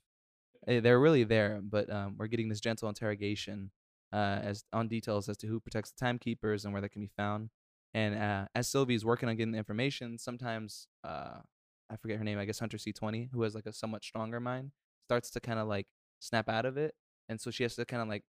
[0.67, 1.61] eh, they're really there.
[1.63, 3.71] But um, we're getting this gentle interrogation
[4.13, 7.11] uh, as on details as to who protects the timekeepers and where they can be
[7.17, 7.49] found.
[7.95, 11.39] And uh, as Sylvie's working on getting the information, sometimes uh,
[11.89, 12.39] I forget her name.
[12.39, 14.73] I guess Hunter C20, who has like a somewhat stronger mind,
[15.07, 15.87] starts to kind of like
[16.21, 16.95] snap out of it,
[17.29, 18.23] and so she has to kind of like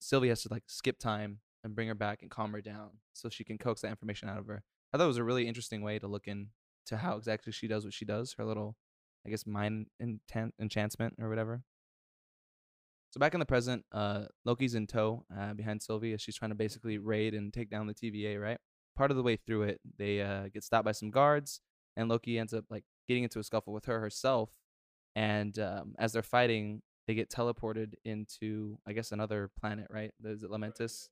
[0.00, 3.28] Sylvie has to like skip time and bring her back and calm her down so
[3.28, 4.62] she can coax that information out of her.
[4.92, 7.84] I thought it was a really interesting way to look into how exactly she does
[7.84, 8.34] what she does.
[8.36, 8.76] Her little,
[9.26, 11.62] I guess, mind intent enchantment or whatever.
[13.10, 16.50] So back in the present, uh, Loki's in tow uh, behind Sylvie as she's trying
[16.50, 18.40] to basically raid and take down the TVA.
[18.40, 18.58] Right,
[18.96, 21.60] part of the way through it, they uh, get stopped by some guards,
[21.96, 24.50] and Loki ends up like getting into a scuffle with her herself.
[25.14, 29.88] And um, as they're fighting, they get teleported into, I guess, another planet.
[29.90, 30.12] Right?
[30.24, 31.08] Is it Lamentis?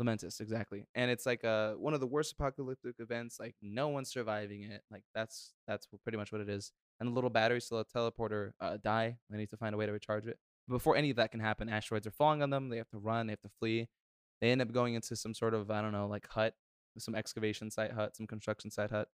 [0.00, 0.86] Lamentis, exactly.
[0.94, 3.38] And it's like uh one of the worst apocalyptic events.
[3.40, 4.82] Like no one's surviving it.
[4.90, 6.72] Like that's that's pretty much what it is.
[7.00, 9.16] And the little batteries to the teleporter uh, die.
[9.30, 10.38] They need to find a way to recharge it.
[10.68, 12.68] Before any of that can happen, asteroids are falling on them.
[12.68, 13.26] They have to run.
[13.26, 13.88] They have to flee.
[14.40, 16.54] They end up going into some sort of I don't know, like hut,
[16.98, 19.08] some excavation site hut, some construction site hut,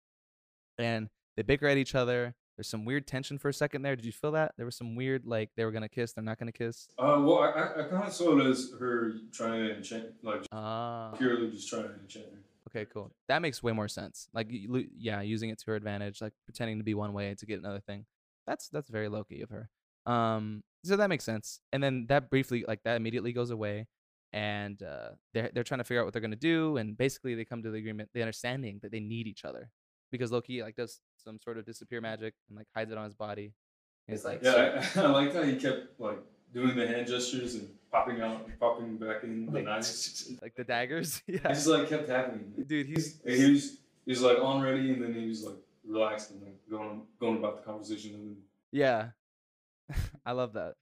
[0.78, 2.36] and they bicker at each other.
[2.62, 3.96] There's some weird tension for a second there.
[3.96, 4.54] Did you feel that?
[4.56, 6.90] There was some weird like they were gonna kiss, they're not gonna kiss.
[6.96, 11.12] Uh, well, I, I, kind of saw it as her trying to enchant, like Ah.
[11.18, 12.38] purely just trying to enchant her.
[12.70, 13.12] Okay, cool.
[13.30, 14.28] That makes way more sense.
[14.32, 17.58] Like, yeah, using it to her advantage, like pretending to be one way to get
[17.58, 18.06] another thing.
[18.46, 19.68] That's that's very Loki of her.
[20.06, 21.62] Um, so that makes sense.
[21.74, 23.88] And then that briefly, like that immediately goes away,
[24.34, 27.44] and uh, they're they're trying to figure out what they're gonna do, and basically they
[27.44, 29.72] come to the agreement, the understanding that they need each other,
[30.12, 33.16] because Loki like does some sort of disappear magic and like hides it on his
[33.16, 33.54] body.
[34.08, 36.20] He's like, Yeah, I, I liked how he kept like
[36.54, 40.32] doing the hand gestures and popping out and popping back in the Like, knives.
[40.42, 41.22] like the daggers.
[41.28, 42.54] It yeah, just like kept happening.
[42.68, 45.56] dude, he's And he was he was like on ready, and then he was like
[45.86, 48.16] relaxed and like going going about the conversation.
[48.16, 48.38] And then
[48.72, 49.10] Yeah.
[50.26, 50.76] I love that.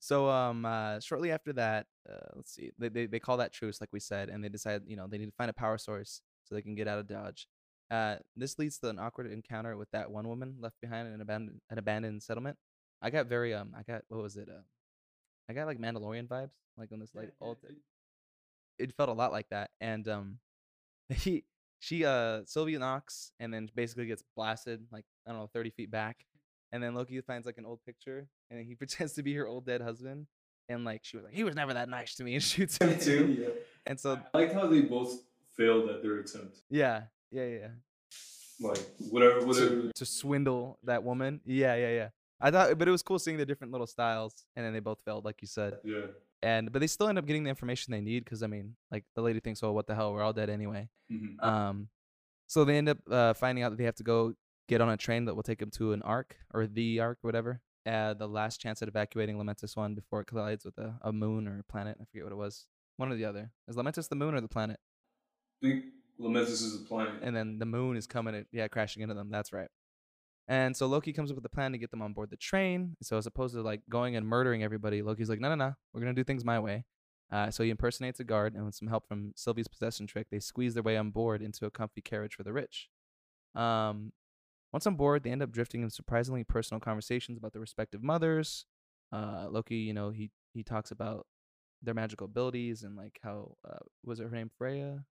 [0.00, 2.70] so um uh shortly after that, uh let's see.
[2.78, 5.18] They, they they call that truce like we said and they decide, you know, they
[5.18, 7.46] need to find a power source so they can get out of Dodge.
[7.90, 11.20] Uh this leads to an awkward encounter with that one woman left behind in an
[11.20, 12.56] abandoned an abandoned settlement.
[13.00, 14.48] I got very um I got what was it?
[14.48, 14.62] Uh,
[15.48, 17.58] I got like Mandalorian vibes like on this like old
[18.78, 19.70] it felt a lot like that.
[19.80, 20.38] And um
[21.08, 21.44] he
[21.80, 25.90] she uh Sylvia knocks and then basically gets blasted like I don't know 30 feet
[25.90, 26.24] back.
[26.72, 29.66] And then Loki finds like an old picture and he pretends to be her old
[29.66, 30.26] dead husband.
[30.68, 32.98] And like she was like, he was never that nice to me and shoots him
[32.98, 33.36] too.
[33.40, 33.48] yeah.
[33.86, 35.18] And so I liked how they both
[35.58, 36.58] failed at their attempt.
[36.70, 37.68] yeah, yeah, yeah.
[38.60, 38.78] like
[39.10, 39.68] whatever, whatever.
[39.82, 41.40] to, to swindle that woman.
[41.44, 42.08] Yeah, yeah, yeah.
[42.40, 45.00] I thought, but it was cool seeing the different little styles, and then they both
[45.04, 45.78] failed, like you said.
[45.84, 46.06] Yeah.
[46.40, 49.04] And but they still end up getting the information they need because I mean, like
[49.16, 50.88] the lady thinks, oh, what the hell, we're all dead anyway.
[51.12, 51.42] Mhm.
[51.44, 51.88] Um,
[52.46, 54.34] so they end up uh, finding out that they have to go
[54.68, 57.60] get on a train that will take them to an arc or the arc, whatever.
[57.84, 61.48] Uh, the last chance at evacuating Lamentis one before it collides with a, a moon
[61.48, 61.96] or a planet.
[62.00, 62.66] I forget what it was.
[62.98, 63.50] One or the other.
[63.66, 64.78] Is Lamentis the moon or the planet?
[65.62, 65.84] Think
[66.20, 67.14] Lamentis is a planet.
[67.22, 69.68] and then the moon is coming at, yeah crashing into them that's right.
[70.48, 72.96] And so loki comes up with a plan to get them on board the train.
[73.02, 76.00] So as opposed to like going and murdering everybody loki's like no no no we're
[76.00, 76.84] gonna do things my way.
[77.30, 80.40] Uh, so he impersonates a guard and with some help from sylvie's possession trick they
[80.40, 82.88] squeeze their way on board into a comfy carriage for the rich.
[83.54, 84.12] Um,
[84.72, 88.64] once on board they end up drifting in surprisingly personal conversations about their respective mothers.
[89.12, 91.26] Uh, loki you know he he talks about
[91.82, 95.04] their magical abilities and like how uh, was her name freya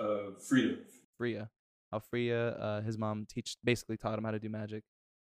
[0.00, 0.76] Uh, Frida.
[1.18, 1.50] Freya.
[1.90, 4.82] How Freya, uh, his mom, teach basically taught him how to do magic,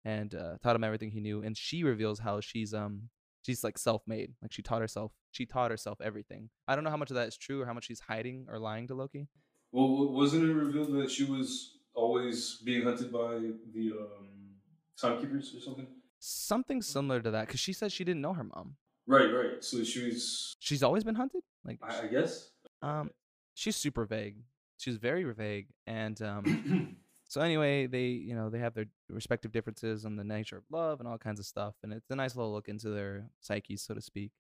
[0.06, 1.42] and uh, taught him everything he knew.
[1.44, 3.10] And she reveals how she's um
[3.46, 6.50] she's like self-made, like she taught herself she taught herself everything.
[6.68, 8.58] I don't know how much of that is true or how much she's hiding or
[8.58, 9.28] lying to Loki.
[9.72, 13.40] Well, wasn't it revealed that she was always being hunted by
[13.74, 14.56] the um,
[14.98, 15.88] timekeepers or something?
[16.20, 18.78] Something similar to that, because she says she didn't know her mom.
[19.06, 19.64] Right, right.
[19.64, 21.42] So she was, She's always been hunted.
[21.66, 22.50] Like, I, I guess.
[22.82, 23.12] um,
[23.56, 24.38] she's super vague.
[24.78, 26.98] She's very vague, and um,
[27.28, 31.00] So anyway, they you know they have their respective differences on the nature of love
[31.00, 33.94] and all kinds of stuff, and it's a nice little look into their psyches, so
[33.94, 34.32] to speak.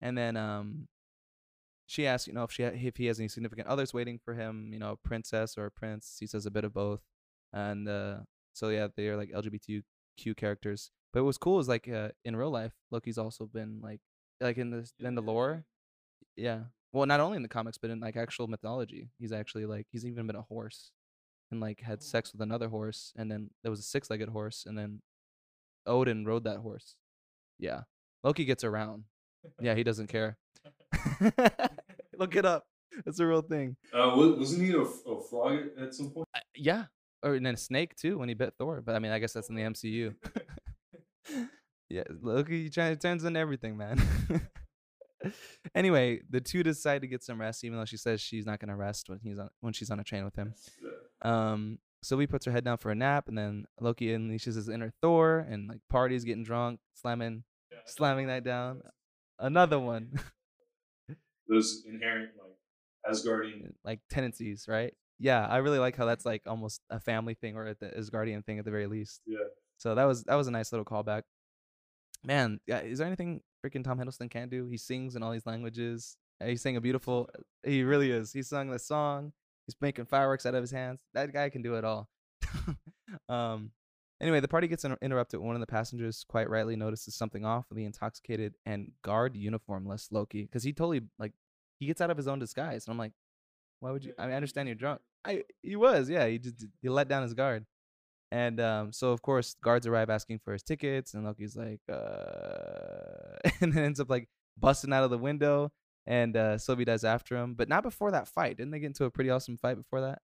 [0.00, 0.88] And then um,
[1.86, 4.34] she asks, you know, if she ha- if he has any significant others waiting for
[4.34, 6.16] him, you know, a princess or a prince.
[6.18, 7.00] He says a bit of both,
[7.52, 8.16] and uh,
[8.52, 10.90] so yeah, they are like LGBTQ characters.
[11.12, 14.00] But what's cool is like uh, in real life, Loki's also been like
[14.40, 15.64] like in the in the lore,
[16.36, 16.64] yeah.
[16.94, 20.06] Well, not only in the comics, but in like actual mythology, he's actually like he's
[20.06, 20.92] even been a horse,
[21.50, 24.78] and like had sex with another horse, and then there was a six-legged horse, and
[24.78, 25.02] then
[25.86, 26.94] Odin rode that horse.
[27.58, 27.80] Yeah,
[28.22, 29.04] Loki gets around.
[29.60, 30.38] Yeah, he doesn't care.
[32.16, 32.64] Look it up.
[33.04, 33.76] It's a real thing.
[33.92, 34.84] Uh, wasn't he a
[35.28, 36.28] frog at, some point?
[36.32, 36.84] Uh, yeah,
[37.24, 38.80] or and then a snake too when he bit Thor.
[38.80, 40.14] But I mean, I guess that's in the MCU.
[41.90, 44.00] yeah, Loki turns into everything, man.
[45.74, 48.76] anyway, the two decide to get some rest, even though she says she's not gonna
[48.76, 50.54] rest when he's on when she's on a train with him.
[51.22, 54.92] Um, Sylvie puts her head down for a nap, and then Loki unleashes his inner
[55.00, 57.44] Thor and like parties, getting drunk, slamming,
[57.86, 58.82] slamming that down.
[59.38, 60.12] Another one,
[61.48, 63.72] Those inherent like Asgardian.
[63.84, 64.94] like tendencies, right?
[65.18, 68.58] Yeah, I really like how that's like almost a family thing or the Asgardian thing
[68.58, 69.20] at the very least.
[69.26, 69.38] Yeah.
[69.78, 71.22] So that was that was a nice little callback.
[72.24, 74.66] Man, yeah, is there anything freaking Tom Hiddleston can't do?
[74.66, 76.16] He sings in all these languages.
[76.40, 77.28] Uh, He sang a beautiful.
[77.64, 78.32] He really is.
[78.32, 79.32] He sung the song.
[79.66, 81.00] He's making fireworks out of his hands.
[81.14, 82.08] That guy can do it all.
[83.28, 83.70] um.
[84.20, 85.40] Anyway, the party gets inter- interrupted.
[85.40, 90.12] One of the passengers quite rightly notices something off with the intoxicated and guard uniformless
[90.12, 91.32] Loki, because he totally like
[91.80, 93.12] he gets out of his own disguise, and I'm like,
[93.80, 94.14] why would you?
[94.18, 95.00] I mean, I understand you're drunk.
[95.24, 96.26] I he was, yeah.
[96.26, 97.66] He just he let down his guard.
[98.34, 103.36] And um, so of course guards arrive asking for his tickets, and Loki's like, uh,
[103.60, 104.28] and then ends up like
[104.58, 105.70] busting out of the window,
[106.04, 108.56] and uh, Sylvie dies after him, but not before that fight.
[108.56, 110.18] Didn't they get into a pretty awesome fight before that?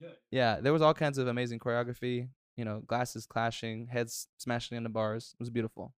[0.00, 0.08] Yeah.
[0.30, 2.28] Yeah, there was all kinds of amazing choreography.
[2.56, 5.34] You know, glasses clashing, heads smashing into bars.
[5.34, 5.94] It was beautiful.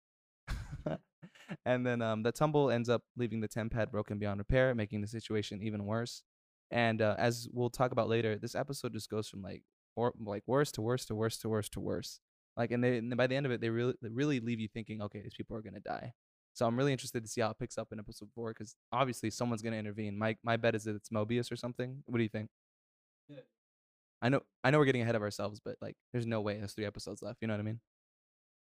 [1.67, 5.09] and then um, the tumble ends up leaving the TemPad broken beyond repair, making the
[5.09, 6.23] situation even worse.
[6.71, 9.65] And uh, as we'll talk about later, this episode just goes from like
[9.99, 12.21] or like worse to worse to worse to worse to worse.
[12.57, 14.69] Like, and they and by the end of it, they really they really leave you
[14.69, 16.13] thinking, okay, these people are gonna die.
[16.55, 19.31] So I'm really interested to see how it picks up in episode four because obviously
[19.31, 20.17] someone's gonna intervene.
[20.17, 22.03] My my bet is that it's Mobius or something.
[22.07, 22.49] What do you think?
[23.29, 23.41] Yeah.
[24.23, 26.75] I know I know we're getting ahead of ourselves, but like, there's no way there's
[26.75, 27.39] three episodes left.
[27.41, 27.81] You know what I mean?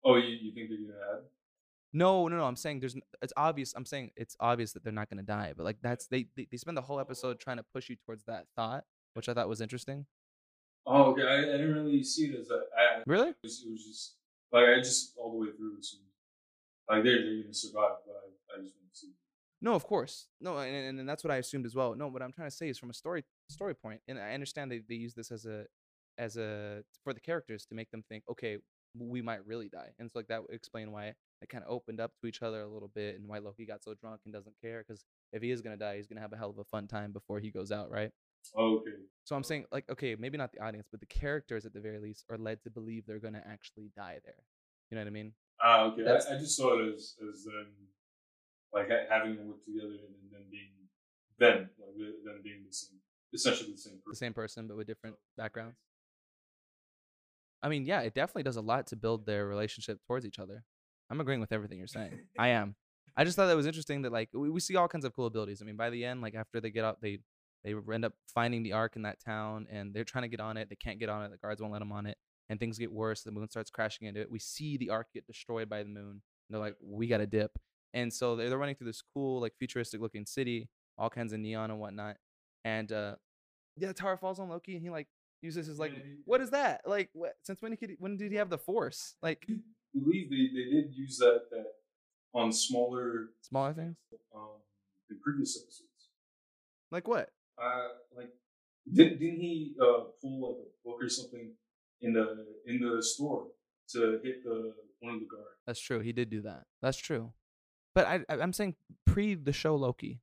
[0.04, 1.24] Oh, you, you think they're gonna add?
[1.92, 2.44] No, no, no.
[2.44, 2.96] I'm saying there's.
[3.22, 3.74] It's obvious.
[3.76, 5.54] I'm saying it's obvious that they're not gonna die.
[5.58, 8.24] But like that's they they, they spend the whole episode trying to push you towards
[8.26, 8.84] that thought,
[9.16, 10.06] which I thought was interesting.
[10.86, 11.24] Oh, okay.
[11.24, 12.66] I, I didn't really see it as that.
[12.78, 13.30] I, Really?
[13.30, 14.16] it, was, it was just
[14.52, 16.04] like I just all the way through assumed
[16.90, 19.14] like they're they're gonna survive, but I, I just want to see.
[19.62, 20.28] No, of course.
[20.40, 21.96] No, and, and and that's what I assumed as well.
[21.96, 24.72] No, what I'm trying to say is from a story story point, and I understand
[24.72, 25.66] they, they use this as a
[26.18, 28.58] as a for the characters to make them think, okay,
[28.98, 32.00] we might really die, and so like that would explain why they kind of opened
[32.00, 34.56] up to each other a little bit, and why Loki got so drunk and doesn't
[34.62, 36.88] care, because if he is gonna die, he's gonna have a hell of a fun
[36.88, 38.12] time before he goes out, right?
[38.56, 38.92] Oh, okay.
[39.24, 42.00] So I'm saying like, okay, maybe not the audience, but the characters at the very
[42.00, 44.44] least are led to believe they're gonna actually die there.
[44.90, 45.34] You know what I mean?
[45.62, 46.04] Ah, okay.
[46.04, 47.74] That's- I, I just saw it as as them
[48.74, 50.72] like having them work together and then being
[51.40, 53.00] them like them being the same,
[53.34, 54.04] essentially the same person.
[54.12, 55.78] The same person but with different backgrounds.
[57.64, 60.64] I mean, yeah, it definitely does a lot to build their relationship towards each other.
[61.10, 62.20] I'm agreeing with everything you're saying.
[62.38, 62.76] I am.
[63.18, 65.26] I just thought that was interesting that like we, we see all kinds of cool
[65.26, 65.62] abilities.
[65.62, 67.20] I mean, by the end, like after they get out, they
[67.66, 70.56] they end up finding the ark in that town, and they're trying to get on
[70.56, 70.70] it.
[70.70, 71.32] They can't get on it.
[71.32, 73.24] The guards won't let them on it, and things get worse.
[73.24, 74.32] The moon starts crashing into it.
[74.32, 76.12] We see the ark get destroyed by the moon.
[76.12, 77.58] And they're like, we got to dip.
[77.94, 81.40] And so they're, they're running through this cool, like futuristic looking city, all kinds of
[81.40, 82.18] neon and whatnot.
[82.64, 83.16] And uh,
[83.78, 85.08] yeah, the tower falls on Loki, and he like
[85.42, 85.94] uses his like,
[86.26, 86.82] what is that?
[86.86, 89.16] Like, what, since when he could, when did he have the force?
[89.24, 91.66] Like, I believe they, they did use that that
[92.34, 93.96] on smaller smaller things.
[94.36, 94.60] um
[95.10, 96.10] in previous episodes.
[96.92, 97.30] Like what?
[97.62, 98.30] Uh, like
[98.92, 101.54] didn't didn't he uh pull like a book or something
[102.02, 103.48] in the in the store
[103.90, 105.60] to hit the one of the guards?
[105.66, 106.00] That's true.
[106.00, 106.64] He did do that.
[106.82, 107.32] That's true.
[107.94, 108.76] But I, I I'm saying
[109.06, 110.20] pre the show Loki.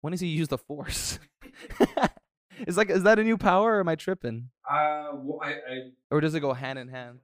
[0.00, 1.18] When does he use the force?
[2.66, 4.50] is like is that a new power or am I tripping?
[4.68, 7.20] Uh, well, I I, Or does it go hand in hand?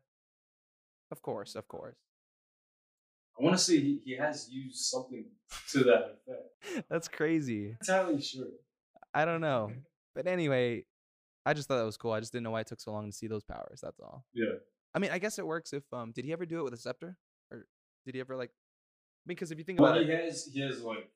[1.11, 1.97] Of course, of course.
[3.39, 5.27] I want to say he, he has used something
[5.71, 6.87] to that effect.
[6.89, 7.77] That's crazy.
[7.89, 8.47] Not entirely sure.
[9.15, 9.73] I don't know.
[10.15, 10.85] But anyway,
[11.47, 12.13] I just thought that was cool.
[12.13, 13.81] I just didn't know why it took so long to see those powers.
[13.83, 14.25] That's all.
[14.35, 14.55] Yeah.
[14.95, 16.79] I mean, I guess it works if um did he ever do it with a
[16.79, 17.17] scepter?
[17.51, 17.67] Or
[18.05, 18.51] did he ever like
[19.27, 21.09] because if you think Well, about he it has he has like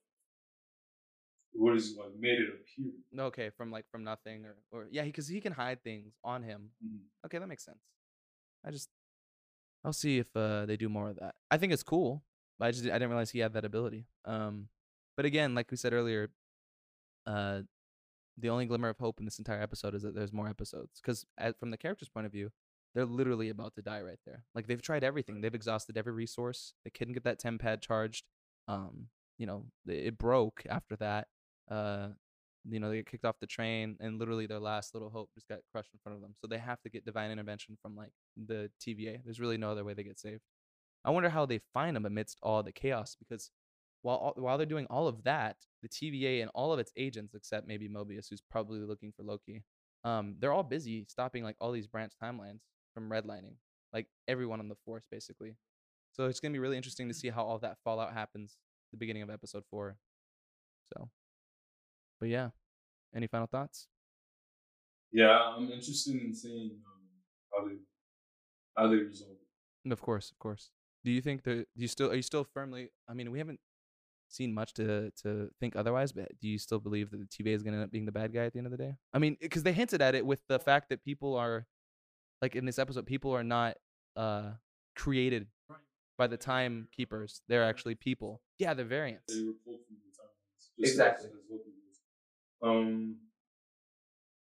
[1.53, 2.93] what is it, like made it appear.
[3.27, 6.71] okay, from like from nothing or or yeah, because he, can hide things on him.
[6.85, 7.01] Mhm.
[7.27, 7.83] Okay, that makes sense.
[8.65, 8.89] I just
[9.85, 11.35] I'll see if uh they do more of that.
[11.51, 12.23] I think it's cool,
[12.59, 14.07] but I just I didn't realize he had that ability.
[14.25, 14.69] Um
[15.17, 16.31] but again, like we said earlier,
[17.27, 17.63] uh
[18.39, 21.27] the only glimmer of hope in this entire episode is that there's more episodes cuz
[21.59, 22.51] from the character's point of view,
[22.95, 24.45] they're literally about to die right there.
[24.55, 25.41] Like they've tried everything.
[25.41, 26.75] They've exhausted every resource.
[26.85, 28.25] They couldn't get that TemPad charged.
[28.67, 29.09] Um,
[29.39, 31.29] you know, it it broke after that.
[31.71, 32.11] Uh
[32.71, 35.49] you know, they get kicked off the train and literally their last little hope just
[35.49, 36.35] got crushed in front of them.
[36.41, 39.21] So they have to get divine intervention from like the TVA.
[39.25, 40.43] There's really no other way they get saved.
[41.05, 43.51] I wonder how they find them amidst all the chaos because
[44.03, 47.67] while while they're doing all of that, the TVA and all of its agents, except
[47.67, 49.63] maybe Mobius, who's probably looking for Loki,
[50.05, 52.61] um, they're all busy stopping like all these branch timelines
[52.95, 53.55] from redlining,
[53.93, 55.57] like everyone on the force basically.
[56.13, 58.57] So it's gonna be really interesting to see how all that fallout happens
[58.89, 59.97] at the beginning of episode four.
[60.93, 61.11] So,
[62.21, 62.51] but yeah,
[63.15, 63.89] any final thoughts?
[65.13, 67.03] Yeah, I'm interested in seeing um,
[67.53, 67.77] how they
[68.77, 69.93] how they resolve it.
[69.93, 70.71] Of course, of course.
[71.05, 72.91] Do you think that do you still are you still firmly?
[73.09, 73.61] I mean, we haven't
[74.29, 77.63] seen much to to think otherwise, but do you still believe that the TVA is
[77.63, 78.95] going to end up being the bad guy at the end of the day?
[79.13, 81.67] I mean, because they hinted at it with the fact that people are,
[82.43, 83.77] like in this episode, people are not
[84.17, 84.51] uh
[84.97, 85.47] created
[86.17, 87.43] by the timekeepers.
[87.49, 88.43] They're actually people.
[88.59, 89.33] Yeah, they're variants.
[89.33, 90.91] They were from the timelines.
[90.91, 91.29] Exactly.
[91.29, 92.69] As, as Loki was.
[92.71, 93.17] Um,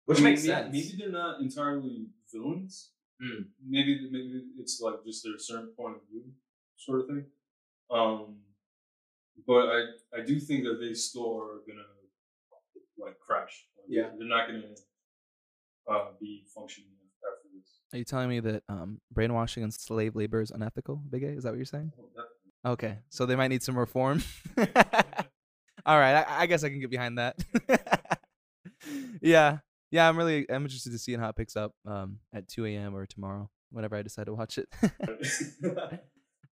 [0.06, 0.72] Which I mean, makes may- sense.
[0.72, 2.90] Maybe they're not entirely villains.
[3.22, 3.42] Hmm.
[3.68, 6.22] Maybe maybe it's like just their certain point of view,
[6.78, 7.26] sort of thing.
[7.90, 8.36] Um,
[9.46, 9.84] but I
[10.18, 11.86] I do think that they still are gonna
[12.98, 13.66] like crash.
[13.76, 14.10] Like, Yeah.
[14.18, 14.74] they're not gonna
[15.90, 16.90] uh, be functioning
[17.24, 17.80] after this.
[17.92, 21.28] Are you telling me that um brainwashing and slave labor is unethical, Big A?
[21.28, 21.92] Is that what you're saying?
[21.98, 22.72] Oh.
[22.72, 24.22] Okay, so they might need some reform.
[25.86, 27.38] All right, I, I guess I can get behind that.
[29.22, 29.58] yeah,
[29.90, 32.94] yeah, I'm really I'm interested to see how it picks up um at 2 a.m.
[32.94, 34.68] or tomorrow, whenever I decide to watch it.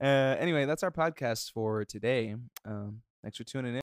[0.00, 2.34] uh, anyway, that's our podcast for today.
[2.64, 3.76] Um, thanks for tuning in.